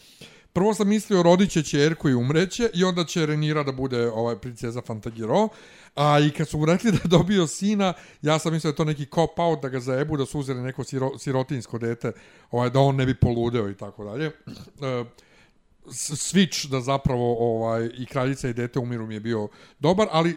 [0.59, 4.83] prvo sam mislio rodiće čerku i umreće i onda će Renira da bude ovaj princeza
[4.83, 5.49] Fantagiro.
[5.94, 7.92] A i kad su mu rekli da je dobio sina,
[8.23, 10.62] ja sam mislio da je to neki cop out da ga zajebu, da su uzeli
[10.62, 12.12] neko siro, sirotinsko dete,
[12.51, 14.27] ovaj, da on ne bi poludeo i tako dalje.
[14.27, 15.05] E,
[15.87, 20.37] switch da zapravo ovaj i kraljica i dete umiru mi je bio dobar, ali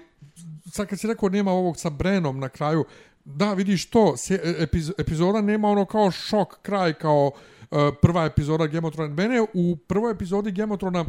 [0.71, 2.85] sad kad si rekao nema ovog sa Brenom na kraju,
[3.25, 7.91] da vidiš to, se, e, epiz, epizoda nema ono kao šok kraj kao uh, Eh,
[8.01, 9.13] prva epizoda Gemotrona.
[9.13, 11.05] Mene u prvoj epizodi Gemotrona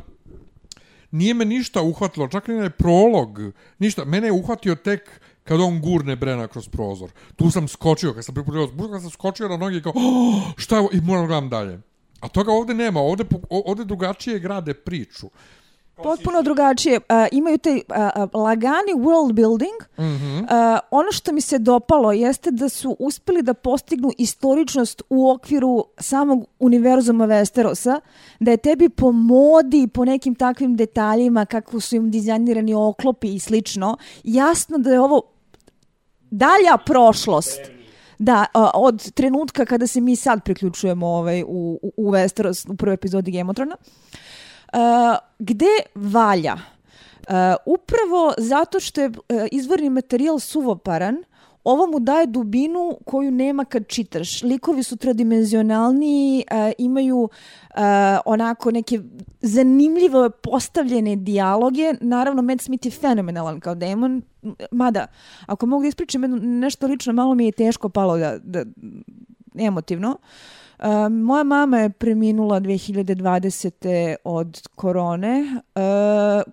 [1.10, 3.40] nije me ništa uhvatilo, čak i ne prolog,
[3.78, 4.04] ništa.
[4.04, 7.10] Mene je uhvatio tek kad on gurne Brena kroz prozor.
[7.36, 10.76] Tu sam skočio, kad sam priputio, kad sam skočio na noge i kao, oh, šta
[10.76, 10.88] je ovo?
[10.92, 11.80] I moram gledam dalje.
[12.20, 15.26] A toga ovdje nema, ovdje, ovdje drugačije grade priču.
[15.96, 16.96] Potpuno drugačije.
[16.96, 17.80] Uh, imaju taj uh,
[18.34, 19.82] uh, lagani world building.
[19.98, 20.38] Mhm.
[20.38, 20.48] Uh,
[20.90, 26.46] ono što mi se dopalo jeste da su uspeli da postignu istoričnost u okviru samog
[26.58, 28.00] univerzuma Westerosa,
[28.40, 33.38] da je tebi po modi, po nekim takvim detaljima, kako su im dizajnirani oklopi i
[33.38, 35.22] slično, jasno da je ovo
[36.30, 37.60] dalja prošlost.
[38.18, 42.94] Da, od trenutka kada se mi sad priključujemo ovaj, u, u, u Westeros u prvoj
[42.94, 43.76] epizodi Game of Thrones.
[44.72, 46.54] Uh, gde valja?
[46.54, 47.34] Uh,
[47.66, 49.14] upravo zato što je uh,
[49.52, 51.16] izvorni materijal suvoparan,
[51.64, 54.42] ovo mu daje dubinu koju nema kad čitaš.
[54.42, 57.80] Likovi su trodimenzionalni, uh, imaju uh,
[58.24, 59.00] onako neke
[59.40, 61.94] zanimljivo postavljene dijaloge.
[62.00, 64.22] Naravno, Matt Smith je fenomenalan kao demon,
[64.70, 65.06] mada,
[65.46, 66.22] ako mogu da ispričam
[66.60, 68.64] nešto lično, malo mi je teško palo da, da
[69.58, 70.10] emotivno.
[70.10, 70.61] Uh,
[71.10, 74.16] moja mama je preminula 2020.
[74.24, 75.62] od korone.
[75.74, 76.52] Uh,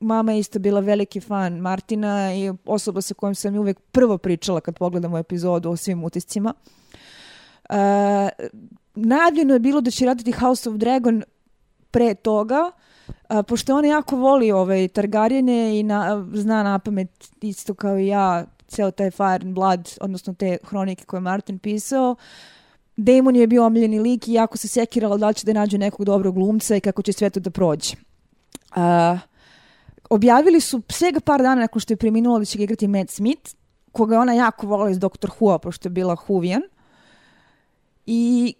[0.00, 4.60] mama je isto bila veliki fan Martina i osoba sa kojom sam uvijek prvo pričala
[4.60, 6.54] kad pogledamo epizodu o svim utiscima.
[7.70, 7.76] Uh,
[8.94, 11.22] najavljeno je bilo da će raditi House of Dragon
[11.90, 12.70] pre toga,
[13.28, 18.06] a, pošto ona jako voli ovaj, Targaryene i na, zna na pamet isto kao i
[18.06, 22.16] ja ceo taj Fire and Blood, odnosno te hronike koje je Martin pisao.
[23.00, 26.06] Damon je bio omiljeni lik i jako se sekirala da li će da nađe nekog
[26.06, 27.96] dobrog glumca i kako će sve to da prođe.
[28.76, 29.18] Uh,
[30.10, 33.54] objavili su svega par dana nakon što je preminulo da će ga igrati Matt Smith,
[33.92, 35.30] koga je ona jako volila iz Dr.
[35.38, 36.62] Who-a, pošto je bila Huvijan.
[38.06, 38.54] I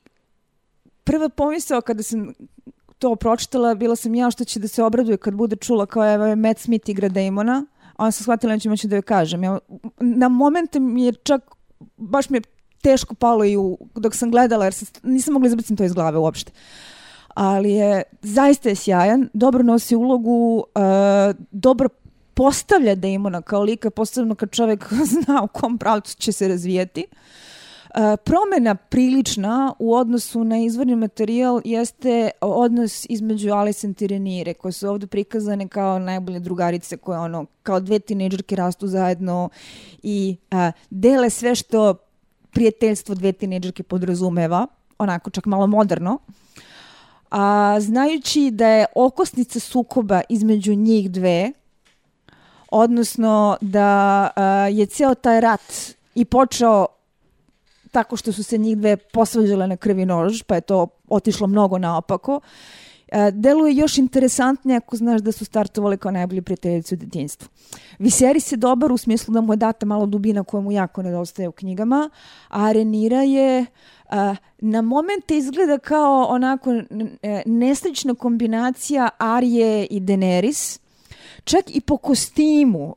[1.05, 2.33] prva pomisao kada sam
[2.99, 6.27] to pročitala, bila sam ja što će da se obraduje kad bude čula kao evo
[6.27, 9.45] je Matt Smith igra Damona, a onda sam shvatila neću moći da joj kažem.
[9.45, 9.59] Ja,
[10.01, 11.43] na momente mi je čak,
[11.97, 12.43] baš mi je
[12.83, 16.19] teško palo i u, dok sam gledala, jer sam, nisam mogla izbaciti to iz glave
[16.19, 16.53] uopšte.
[17.35, 21.89] Ali je, zaista je sjajan, dobro nosi ulogu, uh, dobro
[22.35, 27.07] postavlja Damona kao lika, posebno kad čovjek zna u kom pravcu će se razvijeti.
[27.95, 34.73] E, promjena prilična u odnosu na izvorni materijal jeste odnos između Alice i Renire, koje
[34.73, 39.49] su ovdje prikazane kao najbolje drugarice koje ono, kao dve tinejdžerke rastu zajedno
[40.03, 41.95] i a, dele sve što
[42.51, 44.67] prijateljstvo dve tinejdžerke podrazumeva,
[44.99, 46.19] onako čak malo moderno.
[47.31, 51.53] A znajući da je okosnica sukoba između njih dve,
[52.71, 56.87] odnosno da a, je ceo taj rat i počeo
[57.91, 61.79] tako što su se njih dve posvađale na krvi nož, pa je to otišlo mnogo
[61.79, 62.41] naopako.
[63.11, 67.49] E, deluje još interesantnije ako znaš da su startovali kao najbolji prijateljici u detinjstvu.
[67.99, 71.49] Viserys je dobar u smislu da mu je data malo dubina koja mu jako nedostaje
[71.49, 72.11] u knjigama,
[72.49, 73.67] a Renira je
[74.09, 80.81] a, na momente izgleda kao onako e, nesrećna kombinacija Arije i Daenerys,
[81.45, 82.95] čak i po kostimu.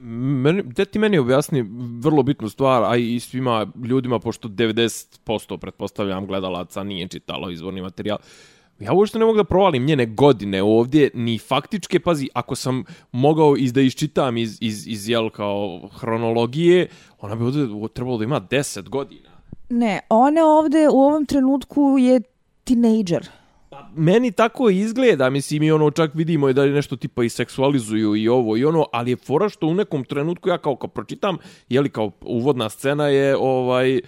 [0.00, 1.64] Meni, te ti meni objasni
[2.00, 8.18] vrlo bitnu stvar, a i svima ljudima, pošto 90% pretpostavljam gledalaca nije čitalo izvorni materijal.
[8.80, 13.56] Ja uopšte ne mogu da provalim njene godine ovdje, ni faktičke, pazi, ako sam mogao
[13.56, 16.88] iz da iščitam iz, iz, iz jel, kao hronologije,
[17.20, 19.28] ona bi ovdje trebalo da ima 10 godina.
[19.68, 22.20] Ne, ona ovdje u ovom trenutku je
[22.64, 23.28] tinejdžer.
[23.98, 28.16] Meni tako izgleda, mislim i ono čak vidimo i da je nešto tipa i seksualizuju
[28.16, 31.36] i ovo i ono, ali je fora što u nekom trenutku ja kao kao pročitam,
[31.68, 34.00] je li kao uvodna scena je ovaj e,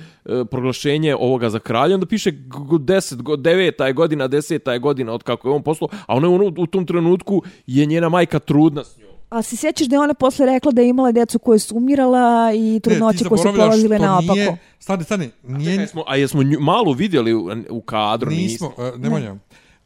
[0.50, 5.22] proglašenje ovoga za kralja, onda piše 10 go, 9 je godina, 10 je godina od
[5.22, 8.85] kako je on poslao, a ona je ono u tom trenutku je njena majka trudna
[8.85, 9.11] s njom.
[9.31, 12.53] A se sjećaš da je ona posle rekla da je imala decu koje su umirala
[12.55, 14.35] i trudnoće koje su prolazile naopako?
[14.35, 18.31] Nije, stani, stani, nije, Čekaj, smo, a jesmo nju, malu vidjeli u, u kadru?
[18.31, 19.37] nismo, uh, Nemanja,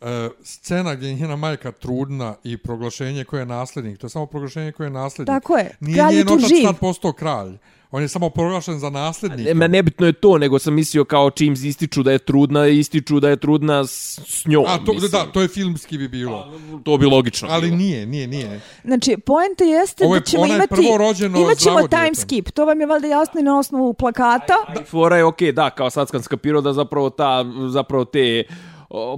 [0.05, 0.09] uh,
[0.43, 4.73] scena gdje je njena majka trudna i proglašenje koje je naslednik, to je samo proglašenje
[4.73, 5.35] koje je naslednik.
[5.35, 6.63] Tako je, Nije kralj je njen tu živ.
[6.65, 7.53] sad postao kralj.
[7.91, 9.49] On je samo proglašen za naslednika.
[9.49, 13.21] Ne, ma nebitno je to, nego sam mislio kao čim ističu da je trudna, ističu
[13.21, 14.65] da je trudna s, s njom.
[14.67, 15.11] A, to, mislim.
[15.11, 16.53] da, to je filmski bi bilo.
[16.85, 17.49] To bi logično.
[17.51, 17.77] Ali bilo.
[17.77, 18.61] nije, nije, nije.
[18.85, 20.75] Znači, poenta jeste Ovo je- da ćemo ona je imati...
[20.75, 22.51] prvorođeno imat ćemo time skip.
[22.51, 24.55] To vam je valjda jasno i na osnovu plakata.
[24.75, 24.85] Da.
[24.85, 28.45] Fora je okej, da, kao sad sam skapirao da zapravo ta, zapravo te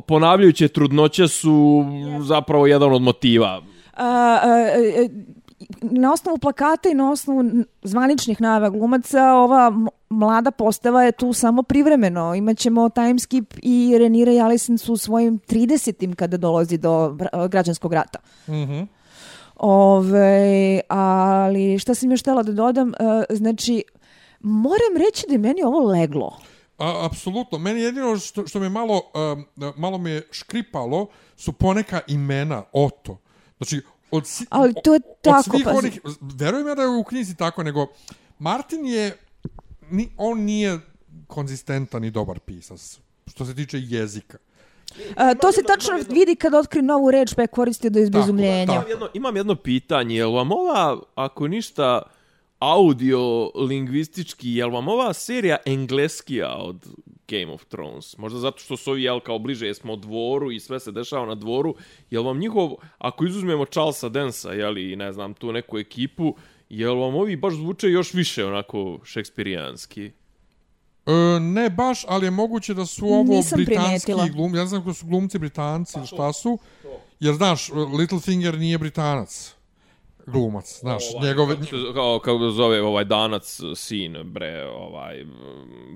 [0.06, 1.84] ponavljajuće trudnoće su
[2.20, 3.62] zapravo jedan od motiva.
[3.96, 5.08] A, a, a,
[5.80, 7.44] na osnovu plakata i na osnovu
[7.82, 9.72] zvaničnih najava glumaca, ova
[10.08, 12.34] mlada postava je tu samo privremeno.
[12.34, 17.48] Imaćemo time skip i Renira i Alicent su u svojim 30-im kada dolazi do bra-
[17.48, 18.18] građanskog rata.
[18.48, 18.82] Mhm.
[19.56, 23.82] Ove, ali šta sam još htjela da dodam, e, znači,
[24.40, 26.38] moram reći da je meni ovo leglo.
[26.78, 27.58] A, apsolutno.
[27.58, 29.02] Meni jedino što, što me malo,
[29.34, 33.18] um, malo me škripalo su poneka imena Oto.
[33.56, 35.78] Znači, od, si, Ali to je tako, od svih pazi.
[35.78, 37.86] onih, verujem ja da je u knjizi tako, nego
[38.38, 39.16] Martin je,
[39.90, 40.78] ni, on nije
[41.26, 44.38] konzistentan i dobar pisac, što se tiče jezika.
[45.16, 48.66] A, to se tačno vidi kad otkri novu reč pa je koristio do izbezumljenja.
[48.66, 48.74] tako.
[48.74, 52.02] Imam jedno, imam jedno pitanje, jel vam ova, ako ništa,
[52.58, 56.86] audio lingvistički, jel vam ova serija engleskija od
[57.28, 58.18] Game of Thrones?
[58.18, 61.34] Možda zato što su ovi, jel, kao bliže smo dvoru i sve se dešava na
[61.34, 61.74] dvoru,
[62.10, 66.34] jel vam njihov, ako izuzmemo Charlesa Densa, jel, i ne znam, tu neku ekipu,
[66.68, 70.10] jel vam ovi baš zvuče još više onako šekspirijanski?
[71.06, 74.28] E, ne baš, ali je moguće da su ovo Nisam britanski primijetila.
[74.28, 76.58] glum, ja znam ko su glumci britanci ili šta su,
[77.20, 79.55] jer znaš, Littlefinger nije britanac
[80.26, 83.42] glumac, znaš, njegove, Kako se- Kao, kako se zove ovaj danac,
[83.76, 85.24] sin, bre, ovaj...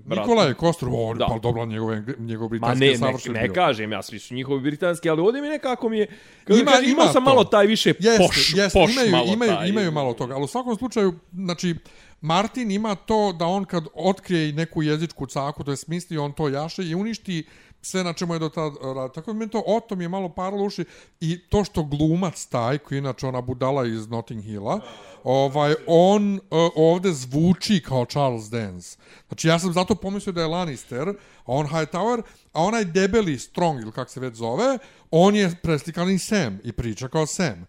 [0.04, 0.18] brat.
[0.18, 1.26] Nikolaj Kostor, o, Da.
[1.26, 3.52] pa dobro, njegove, njegov Ma britanski ne, je ne, savršen ne bio.
[3.54, 6.06] kažem, ja svi su njihovi britanski, ali ovdje mi nekako mi je...
[6.44, 7.30] Kako Ima- ima, kažem, imao ima sam to.
[7.30, 9.68] malo taj više Jeste, poš, jeste, poš imaju, malo imaju, taj.
[9.68, 11.74] imaju malo toga, ali u svakom slučaju, znači,
[12.22, 16.48] Martin ima to da on kad otkrije neku jezičku caku, to je smisli, on to
[16.48, 17.44] jaše i uništi
[17.82, 19.08] sve na čemu je do tada radio.
[19.08, 20.84] Tako da meni to o tom je malo paralo uši
[21.20, 24.80] i to što glumac taj, koji je inače ona budala iz Notting Hilla,
[25.24, 26.40] ovaj, on uh,
[26.76, 28.96] ovde zvuči kao Charles Dance.
[29.28, 31.14] Znači ja sam zato pomislio da je Lannister, a
[31.44, 34.78] on Hightower, a onaj debeli Strong, ili kak se već zove,
[35.10, 37.66] on je preslikani Sam i priča kao Sam.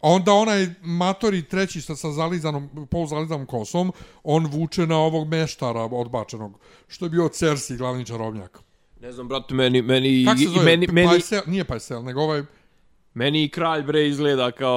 [0.00, 3.92] Onda onaj matori treći sa, sa zalizanom, poluzalizanom kosom,
[4.24, 8.71] on vuče na ovog meštara odbačenog, što je bio Cersei, glavni čarobnjak.
[9.02, 10.64] Ne znam, brate, meni, meni, Kako se zove?
[10.64, 12.42] meni, meni, Paisel, nije Paisel, nego ovaj...
[13.14, 14.72] meni i kralj, bre, izgleda kao,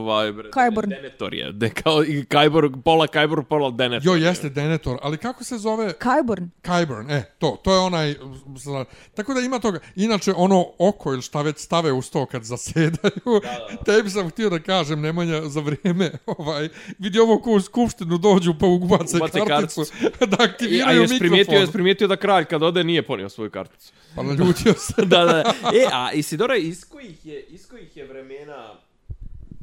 [0.00, 0.88] ovaj, bre, Qyburn.
[0.88, 4.06] Denetor je, de, kao, i Kajbor, pola Kajbor, pola Denetor.
[4.06, 5.92] Jo, jeste Denethor, ali kako se zove...
[5.92, 6.50] Kajborn.
[6.62, 8.14] Kyburn, e, to, to je onaj,
[8.56, 12.44] zna- tako da ima toga, inače ono oko ili šta već stave u sto kad
[12.44, 13.40] zasedaju,
[13.84, 16.68] tebi sam htio da kažem, Nemanja, za vrijeme, ovaj,
[16.98, 19.80] vidi ovo ko u skupštinu dođu pa ubace Ubace karticu,
[20.20, 23.28] da I, a aktiviraju jes primijetio, mikrofon, jes primijetio da kralj kad ode nije ponio
[23.28, 23.92] svoju karticu.
[24.16, 24.94] pa naljutio se.
[25.12, 25.54] da, da.
[25.74, 28.74] E, a Isidora, iz kojih je, iz kojih je vremena...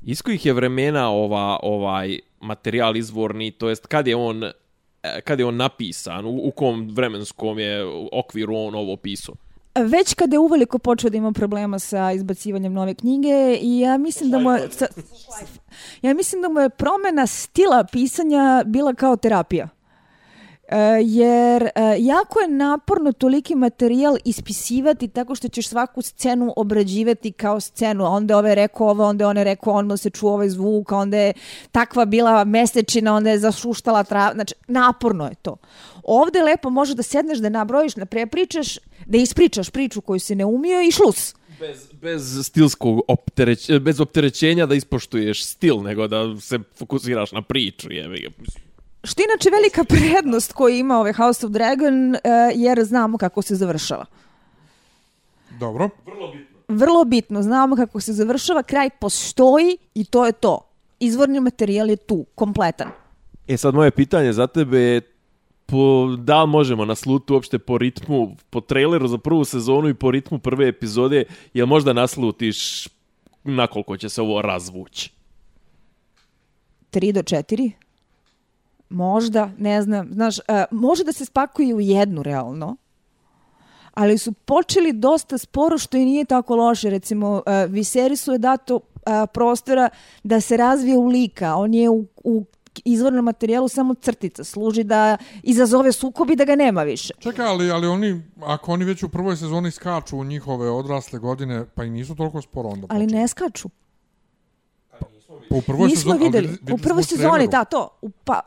[0.03, 4.51] Iz kojih je vremena ova, ovaj materijal izvorni, to jest kad je on e,
[5.21, 9.35] kad je on napisan, u, u kom vremenskom je okviru on ovo pisao?
[9.75, 14.31] Već kada je uveliko počeo da ima problema sa izbacivanjem nove knjige i ja mislim
[14.31, 14.69] da mu je,
[16.01, 19.69] ja mislim da mu je promjena stila pisanja bila kao terapija.
[20.69, 27.31] Eh, jer eh, jako je naporno toliki materijal ispisivati tako što ćeš svaku scenu obrađivati
[27.31, 30.49] kao scenu, a onda ovaj rekao ovo, onda je one rekao, onda se čuo ovaj
[30.49, 31.33] zvuk, a onda je
[31.71, 35.57] takva bila mesečina, onda je zašuštala trava, znači naporno je to.
[36.03, 40.45] Ovde lepo može da sedneš, da nabrojiš, da prepričaš, da ispričaš priču koju si ne
[40.45, 41.35] umio i šlus.
[41.59, 47.91] Bez, bez stilskog optereć, bez opterećenja da ispoštuješ stil, nego da se fokusiraš na priču,
[47.91, 48.29] jebe ga.
[49.07, 52.19] Što je inače velika prednost koju ima ovaj House of Dragon, e,
[52.55, 54.05] jer znamo kako se završava.
[55.59, 55.89] Dobro,
[56.67, 60.59] Vrlo bitno, znamo kako se završava, kraj postoji i to je to.
[60.99, 62.87] Izvorni materijal je tu, kompletan.
[63.47, 65.01] E sad moje pitanje za tebe je
[65.65, 70.11] po, da li možemo nasluti uopšte po ritmu, po traileru za prvu sezonu i po
[70.11, 72.87] ritmu prve epizode, jel možda naslutiš
[73.43, 75.11] nakoliko će se ovo razvući?
[76.91, 77.71] 3 do 4.
[78.89, 80.09] Možda, ne znam.
[80.13, 82.75] Znaš, e, može da se spakuje u jednu, realno.
[83.93, 86.89] Ali su počeli dosta sporo, što i nije tako loše.
[86.89, 89.89] Recimo, e, Viserisu je dato e, prostora
[90.23, 91.55] da se razvije u lika.
[91.55, 92.45] On je u, u
[92.85, 94.43] izvornom materijalu samo crtica.
[94.43, 97.13] Služi da izazove sukobi da ga nema više.
[97.19, 101.65] čekaj, ali, ali oni, ako oni već u prvoj sezoni skaču u njihove odrasle godine,
[101.75, 103.21] pa i nisu toliko sporo onda Ali počeli.
[103.21, 103.69] ne skaču.
[105.49, 106.47] Pa u prvoj Nismo sezoni, ali videli.
[106.47, 107.89] videli U prvoj sezoni, da, to.
[108.01, 108.39] U, pa,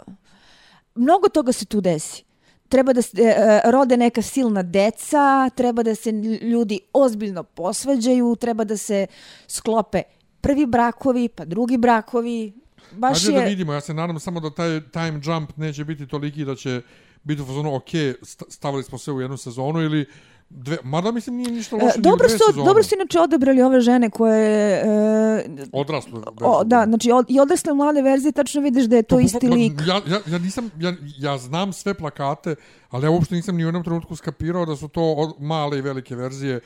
[0.94, 2.24] mnogo toga se tu desi.
[2.68, 6.10] Treba da se e, rode neka silna deca, treba da se
[6.42, 9.06] ljudi ozbiljno posvađaju, treba da se
[9.48, 10.02] sklope
[10.40, 12.52] prvi brakovi, pa drugi brakovi.
[12.92, 13.40] Baš Ajde je...
[13.40, 16.82] da vidimo, ja se nadam samo da taj time jump neće biti toliki da će
[17.22, 17.88] biti u fazonu, ok,
[18.22, 20.06] st- stavili smo sve u jednu sezonu ili
[20.50, 22.66] dve, mada mislim nije ništa E, loše u dobro su, sezone.
[22.66, 24.76] dobro su inače odabrali ove žene koje...
[24.76, 26.20] E, Odrasle.
[26.40, 29.48] o, da, znači od, i odrasle mlade verzije tačno vidiš da je to Pa, isti
[29.48, 29.72] pa, lik.
[29.86, 32.54] Ja, ja, ja, nisam, ja, ja znam sve plakate,
[32.90, 35.82] ali ja uopšte nisam ni u jednom trenutku skapirao da su to od, male i
[35.82, 36.60] velike verzije,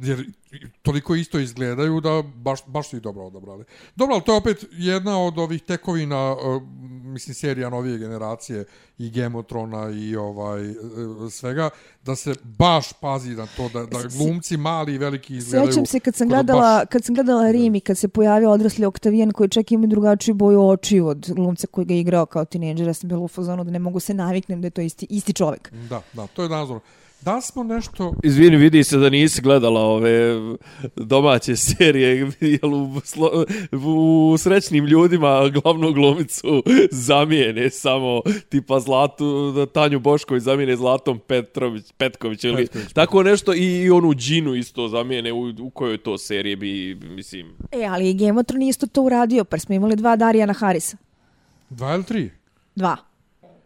[0.00, 0.26] jer
[0.82, 3.64] toliko isto izgledaju da baš, baš su ih dobro odabrali.
[3.96, 6.62] Dobro, ali to je opet jedna od ovih tekovina uh,
[7.10, 8.64] mislim, serija novije generacije
[8.98, 10.74] i Gemotrona i ovaj e,
[11.30, 11.70] svega,
[12.04, 15.72] da se baš pazi na to, da, da glumci mali i veliki izgledaju...
[15.72, 16.88] Sjećam se kad sam gledala, baš...
[16.90, 20.66] kad sam gledala Rim i kad se pojavio odrasli Oktavijan koji čak ima drugačiju boju
[20.66, 23.78] očiju od glumca koji ga igrao kao tineđer, ja sam bila u fazonu da ne
[23.78, 25.72] mogu se naviknem da je to isti, isti čovjek.
[25.72, 26.80] Da, da, to je nazor.
[27.20, 28.14] Da smo nešto...
[28.22, 30.34] Izvini, vidi se da nisi gledala ove
[30.96, 40.00] domaće serije, jel u, slo, u srećnim ljudima glavnu glumicu zamijene samo tipa Zlatu, Tanju
[40.00, 45.52] Bošković zamijene Zlatom Petrović, Petković ili Petković, tako nešto i onu Džinu isto zamijene u,
[45.60, 47.56] u kojoj to serije bi, mislim...
[47.72, 50.96] E, ali of Thrones isto to uradio, pa smo imali dva Darijana Harisa.
[51.70, 52.30] Dva ili tri?
[52.74, 53.09] Dva.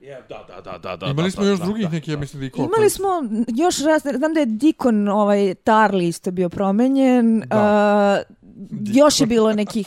[0.04, 1.06] Yeah, da, da, da, da, da.
[1.06, 2.74] Imali smo da, još da, drugih da, neki, ja mislim da i koliko.
[2.74, 3.08] Imali smo
[3.48, 7.40] još raz, znam da je Dikon, ovaj, Tarli isto bio promenjen.
[7.40, 8.24] Da.
[8.28, 8.34] Uh,
[8.94, 9.86] još je bilo nekih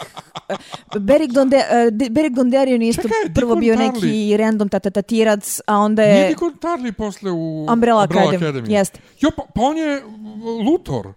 [0.50, 0.56] uh,
[1.02, 1.64] Beric, Donde, uh,
[2.12, 3.94] Beric Donderion isto Čekaj, prvo Dikon bio Tarly.
[3.94, 6.14] neki random tatatatirac, a onda je...
[6.14, 8.40] Nije Dikon Tarli posle u Umbrella, Umbrella Academy.
[8.40, 8.72] Academy.
[8.72, 9.00] Jeste.
[9.20, 10.02] Jo, pa, pa on je
[10.66, 11.08] Luthor.
[11.08, 11.14] Uh,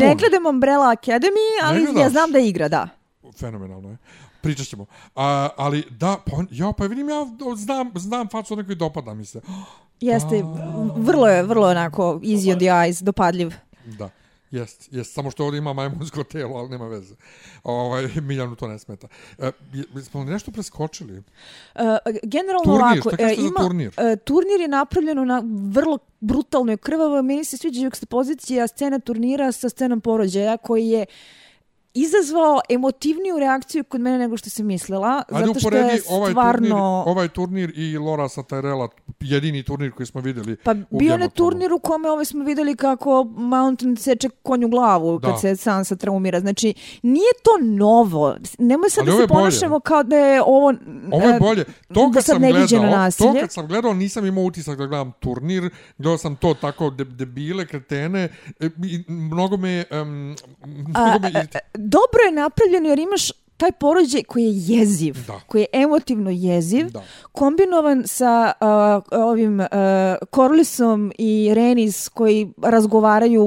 [0.00, 2.88] ne gledam Umbrella Academy, ali ja znam da igra, da.
[3.38, 3.96] Fenomenalno je
[4.42, 4.86] pričat ćemo.
[5.16, 7.26] A, ali da, pa, ja, pa vidim, ja
[7.56, 9.40] znam, znam facu nekoj dopada mi se.
[10.00, 10.42] Jeste,
[10.96, 13.52] vrlo je, vrlo onako easy on the eyes, dopadljiv.
[13.84, 14.10] Da.
[14.52, 17.14] Jest, jest, samo što ovdje ima majmunsko telo, ali nema veze.
[17.64, 19.08] Ovaj, Miljanu to ne smeta.
[19.38, 19.50] E,
[20.02, 21.18] smo nešto preskočili?
[21.18, 21.82] Uh,
[22.22, 23.88] generalno turnir, ovako, e, ima, turnir?
[23.88, 27.22] Uh, turnir je napravljeno na vrlo brutalno i krvavo.
[27.22, 31.06] Meni se sviđa pozicija scena turnira sa scenom porođaja koji je
[31.94, 35.22] izazvao emotivniju reakciju kod mene nego što sam mislila.
[35.28, 36.68] Ajde zato što je ovaj stvarno...
[36.68, 38.88] Turnir, ovaj turnir i Lora Satarella,
[39.20, 43.24] jedini turnir koji smo videli Pa bio je turnir u kome ovaj smo videli kako
[43.36, 45.28] Mountain seče konju glavu da.
[45.28, 46.40] kad se Sansa traumira.
[46.40, 48.36] Znači, nije to novo.
[48.58, 50.74] Nemoj sad Ali da se ponašamo kao da je ovo...
[51.12, 51.64] Ovo je bolje.
[51.94, 52.66] To kad, sam gledao,
[53.18, 55.70] to kad sam gledao, nisam imao utisak da gledam turnir.
[55.98, 58.28] Gledao sam to tako debile, kretene.
[58.60, 58.68] E,
[59.08, 59.84] mnogo me...
[59.90, 60.36] Um,
[60.66, 61.58] mnogo me a,
[61.88, 63.30] dobro je napravljeno jer imaš
[63.62, 65.40] taj porođaj koji je jeziv, da.
[65.46, 67.02] koji je emotivno jeziv, da.
[67.32, 69.66] kombinovan sa uh, ovim uh,
[70.34, 73.46] Corlisom i Renis koji razgovaraju,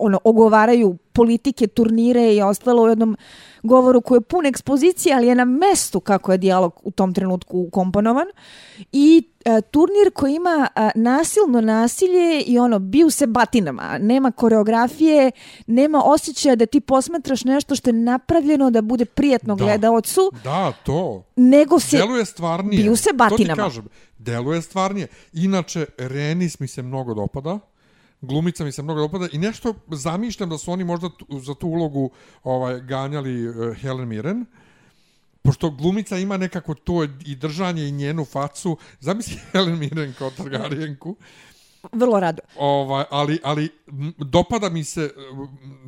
[0.00, 3.16] ono, ogovaraju politike, turnire i ostalo u jednom
[3.62, 7.68] govoru koji je pun ekspozicije, ali je na mestu kako je dijalog u tom trenutku
[7.72, 8.26] komponovan.
[8.92, 13.98] I e, turnir koji ima e, nasilno nasilje i ono, biju se batinama.
[13.98, 15.30] Nema koreografije,
[15.66, 20.32] nema osjećaja da ti posmetraš nešto što je napravljeno da bude prijetno da, gledaocu.
[20.44, 21.24] Da, to.
[21.36, 22.82] Nego se deluje stvarnije.
[22.82, 23.62] biju se batinama.
[23.62, 23.88] To ti kažem,
[24.18, 25.06] deluje stvarnije.
[25.32, 27.58] Inače, Renis mi se mnogo dopada
[28.26, 32.10] glumica mi se mnogo dopada i nešto zamišljam da su oni možda za tu ulogu
[32.44, 34.44] ovaj ganjali uh, Helen Mirren
[35.42, 41.14] pošto glumica ima nekako to i držanje i njenu facu zamisli Helen Mirren kao Targaryenku
[41.92, 42.42] vrlo rado.
[42.58, 43.68] Ovaj, ali, ali
[44.18, 45.10] dopada mi se...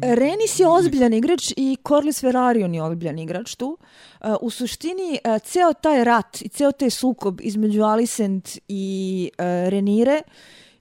[0.03, 3.79] Renis je ozbiljan igrač i Corlys Velaryon je ozbiljan igrač tu.
[4.21, 9.45] Uh, u suštini, uh, ceo taj rat i ceo taj sukob između Alicent i uh,
[9.69, 10.33] Renire uh,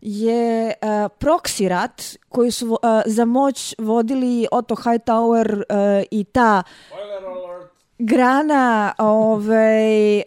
[0.02, 0.88] je uh,
[1.20, 6.64] proxy rat koji su uh, za moć vodili Otto Hightower uh, i ta
[8.00, 10.24] grana ovaj, uh,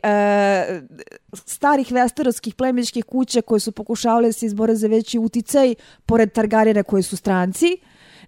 [1.32, 5.74] starih vesterovskih plemičkih kuća koje su pokušavali se izbore za veći uticaj
[6.06, 7.76] pored Targaryena koji su stranci.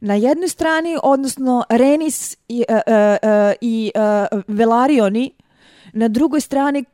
[0.01, 2.83] Na jednoj strani, odnosno Renis i, uh, uh,
[3.23, 5.35] uh, i uh, Velarioni
[5.93, 6.85] Na drugoj strani,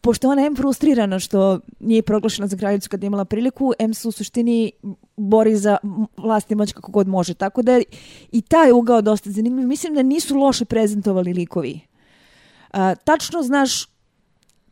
[0.00, 4.08] pošto ona je frustrirana što nije proglašena za kraljicu kad je imala priliku, M se
[4.08, 4.72] u suštini
[5.16, 5.76] bori za
[6.16, 7.34] vlast i moć kako god može.
[7.34, 7.80] Tako da
[8.32, 9.66] i taj ugao dosta zanimljiv.
[9.66, 11.80] Mislim da nisu loše prezentovali likovi.
[12.72, 13.86] A, tačno znaš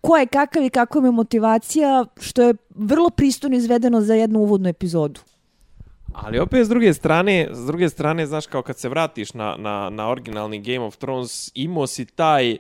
[0.01, 4.69] ko je kakav i kakva je motivacija, što je vrlo pristojno izvedeno za jednu uvodnu
[4.69, 5.21] epizodu.
[6.13, 9.91] Ali opet s druge strane, s druge strane, znaš, kao kad se vratiš na, na,
[9.91, 12.53] na originalni Game of Thrones, imao si taj...
[12.53, 12.59] Uh,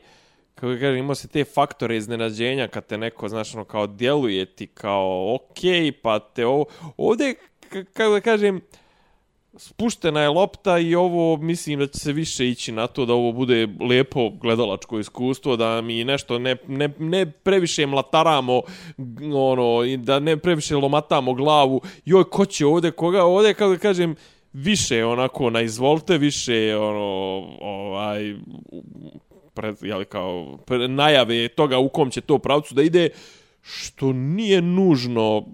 [0.66, 4.66] kako kažem, imao se te faktore iznenađenja kad te neko, znaš, ono, kao djeluje ti
[4.66, 6.64] kao, okej, okay, pa te ovo,
[6.96, 7.34] ovdje,
[7.92, 8.60] kako da kažem,
[9.56, 13.32] spuštena je lopta i ovo, mislim da će se više ići na to da ovo
[13.32, 18.62] bude lijepo gledalačko iskustvo, da mi nešto ne, ne, ne previše mlataramo,
[19.34, 23.78] ono, i da ne previše lomatamo glavu, joj, ko će ovdje, koga, ovdje, kako da
[23.78, 24.16] kažem,
[24.52, 28.34] više onako na izvolte, više ono, ovaj,
[29.54, 33.08] pred, jeli, kao, pred najave toga u kom će to pravcu da ide,
[33.62, 35.46] što nije nužno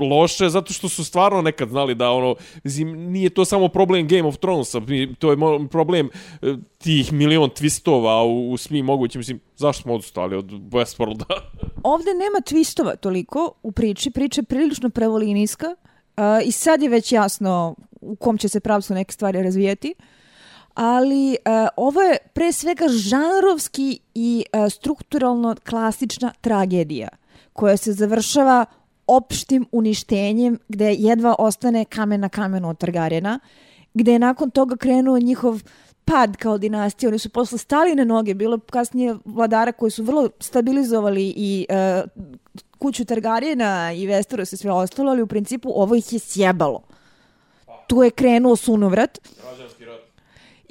[0.00, 4.24] loše zato što su stvarno nekad znali da ono mislim nije to samo problem Game
[4.24, 4.80] of Thronesa
[5.18, 5.36] to je
[5.70, 6.10] problem
[6.42, 11.24] e, tih milion twistova u, u svim mogućim mislim zašto smo odustali od Westworlda
[11.84, 14.10] Ovde nema twistova toliko u priči.
[14.10, 18.94] Priča je prilično prevolinijska uh, i sad je već jasno u kom će se pravcu
[18.94, 19.94] neke stvari razvijeti.
[20.74, 27.08] Ali uh, ovo je pre svega žanrovski i uh, strukturalno klasična tragedija
[27.52, 28.64] koja se završava
[29.06, 33.38] opštim uništenjem gde jedva ostane kamen na kamenu od Targarjena,
[33.94, 35.60] gde je nakon toga krenuo njihov
[36.04, 37.08] pad kao dinastija.
[37.08, 38.34] Oni su posle stali na noge.
[38.34, 42.10] Bilo kasnije vladara koji su vrlo stabilizovali i uh,
[42.78, 46.82] kuću Targarjena i Westeros i sve ostalo, ali u principu ovo ih je sjebalo.
[47.86, 49.18] Tu je krenuo sunovrat.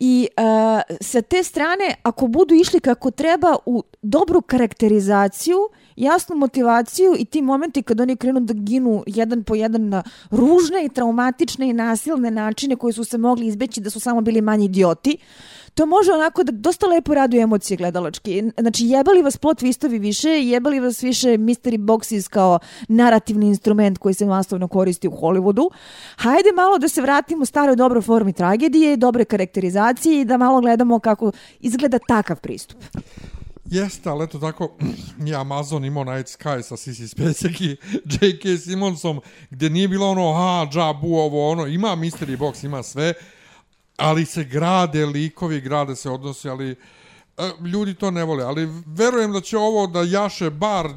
[0.06, 5.58] I uh, sa te strane, ako budu išli kako treba u dobru karakterizaciju,
[5.95, 10.86] jasnu motivaciju i ti momenti kad oni krenu da ginu jedan po jedan na ružne
[10.86, 14.66] i traumatične i nasilne načine koji su se mogli izbeći da su samo bili manji
[14.66, 15.18] idioti,
[15.74, 18.43] to može onako da dosta lepo raduje emocije gledalački.
[18.59, 24.13] Znači, jebali vas plot twistovi više, jebali vas više mystery boxes kao narativni instrument koji
[24.13, 25.69] se masovno koristi u Hollywoodu.
[26.15, 30.99] Hajde malo da se vratimo staroj dobroj formi tragedije, dobre karakterizacije i da malo gledamo
[30.99, 32.78] kako izgleda takav pristup.
[33.65, 34.71] Jeste, ali eto tako,
[35.28, 37.78] je Amazon imao Night Sky sa Sissy Spacek i
[38.11, 38.57] J.K.
[38.57, 43.13] Simonsom, gdje nije bilo ono, ha, džabu, ovo, ono, ima Mystery Box, ima sve,
[43.98, 46.76] ali se grade likovi, grade se odnosi, ali
[47.38, 48.44] e, ljudi to ne vole.
[48.44, 50.89] Ali verujem da će ovo da jaše bar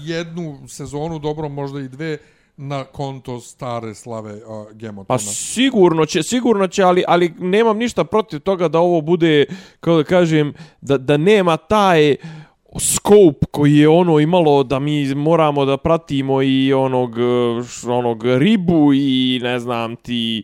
[0.00, 2.18] jednu sezonu, dobro, možda i dve,
[2.56, 5.06] na konto stare slave uh, Gemotona.
[5.06, 9.46] Pa sigurno će, sigurno će, ali, ali nemam ništa protiv toga da ovo bude,
[9.80, 12.16] kao da kažem, da, da nema taj
[12.78, 17.22] scope koji je ono imalo da mi moramo da pratimo i onog e,
[17.88, 20.42] onog ribu i ne znam ti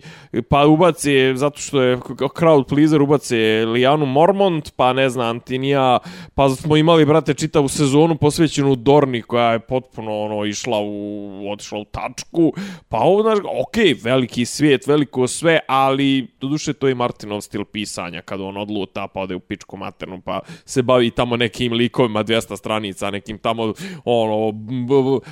[0.49, 5.99] pa ubace zato što je crowd pleaser ubace Lianu Mormont pa ne znam ti nija
[6.35, 11.79] pa smo imali brate čitavu sezonu posvećenu Dorni koja je potpuno ono išla u otišla
[11.79, 12.53] u tačku
[12.89, 18.23] pa ovo znaš ok, veliki svijet veliko sve ali doduše to je Martinov stil pisanja
[18.23, 22.57] kad on odluta pa ode u pičku maternu pa se bavi tamo nekim likovima 200
[22.57, 23.73] stranica nekim tamo
[24.05, 24.59] ono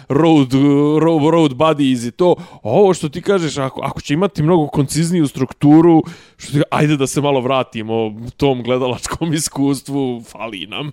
[0.08, 0.52] road,
[1.00, 4.66] road, road buddies i to A ovo što ti kažeš ako, ako će imati mnogo
[4.66, 6.02] koncizniju strukturu
[6.36, 7.94] što ti, ajde da se malo vratimo
[8.36, 10.90] tom gledalačkom iskustvu fali nam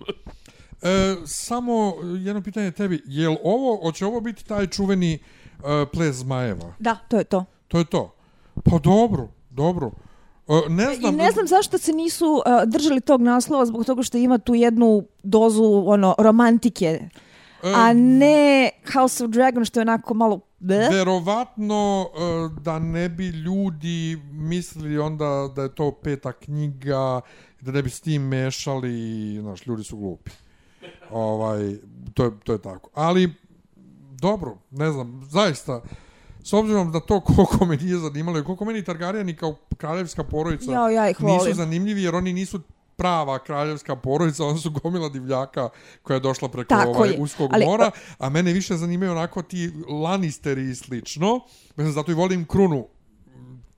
[0.82, 1.94] E, samo
[2.24, 5.20] jedno pitanje tebi, je li ovo, hoće ovo biti taj čuveni
[5.58, 6.74] uh, ples zmajeva?
[6.80, 7.46] Da, to je to.
[7.68, 8.16] To je to.
[8.64, 9.92] Pa dobro, dobro.
[10.48, 14.04] E, ne znam, I ne znam zašto se nisu uh, držali tog naslova zbog toga
[14.04, 17.10] što ima tu jednu dozu ono romantike,
[17.64, 20.90] a ne House of Dragon što je onako malo bleh.
[20.92, 22.20] Verovatno e,
[22.62, 27.22] da ne bi ljudi mislili onda da je to peta knjiga,
[27.62, 30.32] da ne bi s tim mešali, znaš, ljudi su glupi.
[31.12, 31.78] Ovaj,
[32.14, 32.90] to, je, to je tako.
[32.94, 33.34] Ali,
[34.22, 35.82] dobro, ne znam, zaista,
[36.46, 40.72] s obzirom da to koliko me nije zanimalo i koliko meni Targaryeni kao kraljevska porodica
[40.72, 42.60] Jao, ja ih nisu zanimljivi jer oni nisu
[42.96, 45.70] prava kraljevska porodica, oni su gomila divljaka
[46.04, 49.42] koja je došla preko Tako ovaj je, uskog ali- mora, a mene više zanimaju onako
[49.42, 49.72] ti
[50.04, 51.40] Lannisteri i slično.
[51.78, 52.88] Zato i volim krunu.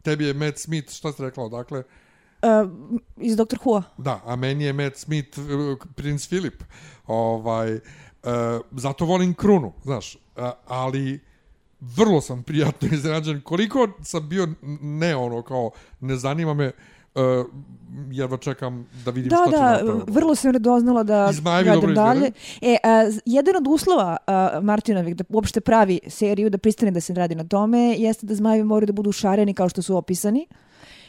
[0.01, 1.83] Tebi je Matt Smith, šta si rekla, dakle?
[2.41, 2.71] Uh,
[3.17, 3.57] iz Dr.
[3.63, 3.83] Who-a.
[3.97, 6.63] Da, a meni je Matt Smith, uh, princ Filip.
[7.07, 7.81] Ovaj, uh,
[8.71, 10.15] zato volim krunu, znaš.
[10.15, 11.19] Uh, ali
[11.79, 13.41] vrlo sam prijatno iznenađen.
[13.41, 14.47] Koliko sam bio
[14.81, 16.71] ne ono, kao ne zanima me,
[17.15, 17.21] uh,
[18.11, 20.11] jedva čekam da vidim Da, šta će da, napraviti.
[20.11, 21.31] vrlo sam radoznala da
[21.63, 22.31] gledam dalje.
[22.61, 27.13] E, a, jedan od uslova a, Martinovih da uopšte pravi seriju, da pristane da se
[27.13, 30.47] radi na tome, jeste da zmajevi moraju da budu šareni kao što su opisani.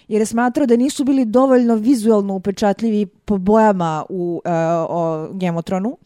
[0.09, 5.99] Jer je smatrao da nisu bili dovoljno vizualno upečatljivi po bojama u a, o Gemotronu.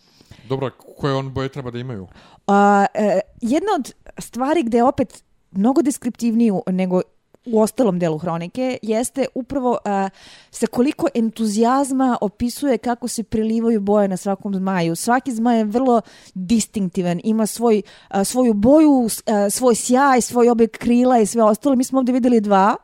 [0.49, 2.07] Dobro, koje on boje treba da imaju?
[2.53, 7.01] A, e, jedna od stvari gde je opet mnogo deskriptivniju nego
[7.47, 10.09] u ostalom delu hronike jeste upravo e, a,
[10.51, 14.97] sa koliko entuzijazma opisuje kako se prelivaju boje na svakom zmaju.
[14.97, 16.01] Svaki zmaj je vrlo
[16.35, 21.43] distinktivan, ima svoj, a, svoju boju, a, e, svoj sjaj, svoj objek krila i sve
[21.43, 21.77] ostalo.
[21.77, 22.77] Mi smo ovdje vidjeli dva.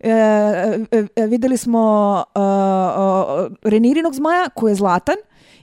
[0.00, 0.10] E,
[0.90, 5.16] e, e, videli smo e, e, Renirinog zmaja koji je zlatan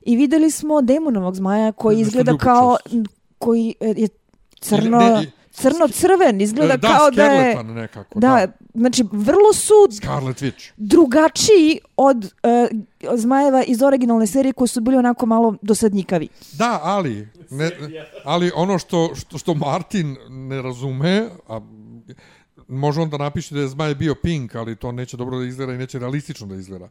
[0.07, 2.77] i videli smo Demonovog zmaja koji Nešto izgleda kao
[3.37, 4.07] koji e, je
[4.59, 7.63] crno, ne, i- crno-crven, izgleda da, kao da je...
[7.63, 8.47] nekako, Da, da.
[8.73, 10.71] znači vrlo su Scarlet Witch.
[10.77, 12.33] drugačiji od
[13.03, 16.27] uh, zmajeva iz originalne serije koji su bili onako malo dosadnjikavi.
[16.53, 17.71] Da, ali, ne,
[18.23, 21.61] ali ono što, što, što Martin ne razume, a
[22.67, 25.77] može da napiše da je zmaj bio pink, ali to neće dobro da izgleda i
[25.77, 26.89] neće realistično da izgleda.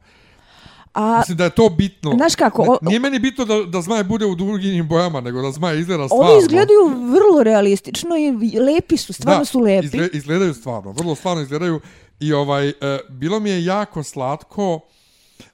[0.97, 2.13] A Mislim da je to bitno.
[2.13, 5.51] Znaš kako, o- nije meni bitno da, da zmaj bude u drugim bojama, nego da
[5.51, 6.33] zmaj izgleda stvarno.
[6.33, 9.87] ovi izgledaju vrlo realistično i lepi su, stvarno su lepi.
[9.87, 11.81] Izgle, izgledaju stvarno, vrlo stvarno izgledaju.
[12.21, 12.75] I ovaj, e,
[13.09, 14.81] bilo mi je jako slatko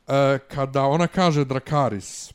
[0.09, 2.33] e, kada ona kaže Drakaris,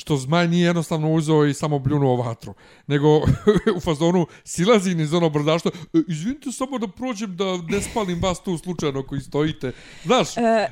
[0.00, 2.54] što zmaj nije jednostavno uzeo i samo bljunuo vatru,
[2.86, 3.16] nego
[3.76, 8.40] u fazonu silazi iz ono brdašto, e, izvinite samo da prođem da ne spalim vas
[8.42, 9.72] tu slučajno koji stojite.
[10.04, 10.68] Znaš, e, e,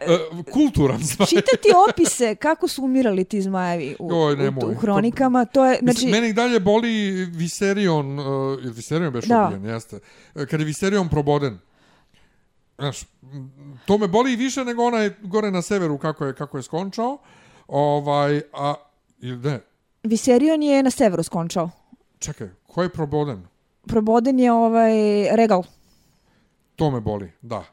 [0.52, 1.26] kulturan zmaj.
[1.26, 4.72] Čitati opise kako su umirali ti zmajevi u, Joj, u, nemoj.
[4.72, 9.46] u hronikama, to je, Znači, znači, mene i dalje boli Viserion, uh, Viserion beš Da.
[9.46, 10.00] ubijen, jeste.
[10.34, 11.58] E, Kad je Viserion proboden.
[12.78, 13.00] Znaš,
[13.86, 17.18] to me boli više nego onaj gore na severu kako je, kako je skončao.
[17.68, 18.74] Ovaj, a,
[19.20, 19.60] ili ne,
[20.02, 21.70] Viserion je na severu skončao.
[22.18, 23.46] čekaj, ko je proboden?
[23.86, 24.92] Proboden je ovaj
[25.36, 25.62] Regal.
[26.76, 27.64] To me boli, da.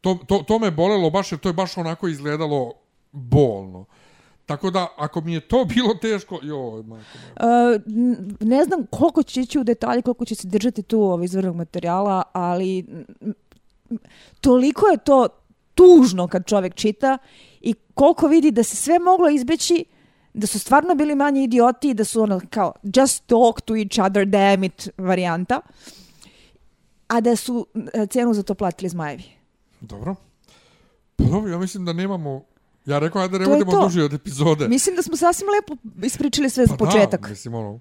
[0.00, 2.72] To, to, to me bolelo baš jer to je baš onako izgledalo
[3.12, 3.84] bolno.
[4.46, 7.74] Tako da, ako mi je to bilo teško, joj, majko moja.
[7.74, 7.82] Uh,
[8.40, 12.22] ne znam koliko će ići u detalje, koliko će se držati tu ovaj izvornog materijala,
[12.32, 12.84] ali
[14.40, 15.28] toliko je to
[15.74, 17.18] tužno kad čovjek čita
[17.60, 19.84] i koliko vidi da se sve moglo izbeći,
[20.38, 24.26] da su stvarno bili manji idioti, da su ono kao just talk to each other,
[24.26, 25.60] damn it varijanta,
[27.08, 29.24] a da su e, cenu za to platili zmajevi.
[29.80, 30.14] Dobro.
[31.16, 32.44] Pa dobro, ja mislim da nemamo...
[32.86, 34.68] Ja rekao, ajde ne budemo duži od epizode.
[34.68, 37.20] Mislim da smo sasvim lepo ispričali sve za Pa početak.
[37.20, 37.80] Da, mislim, ono,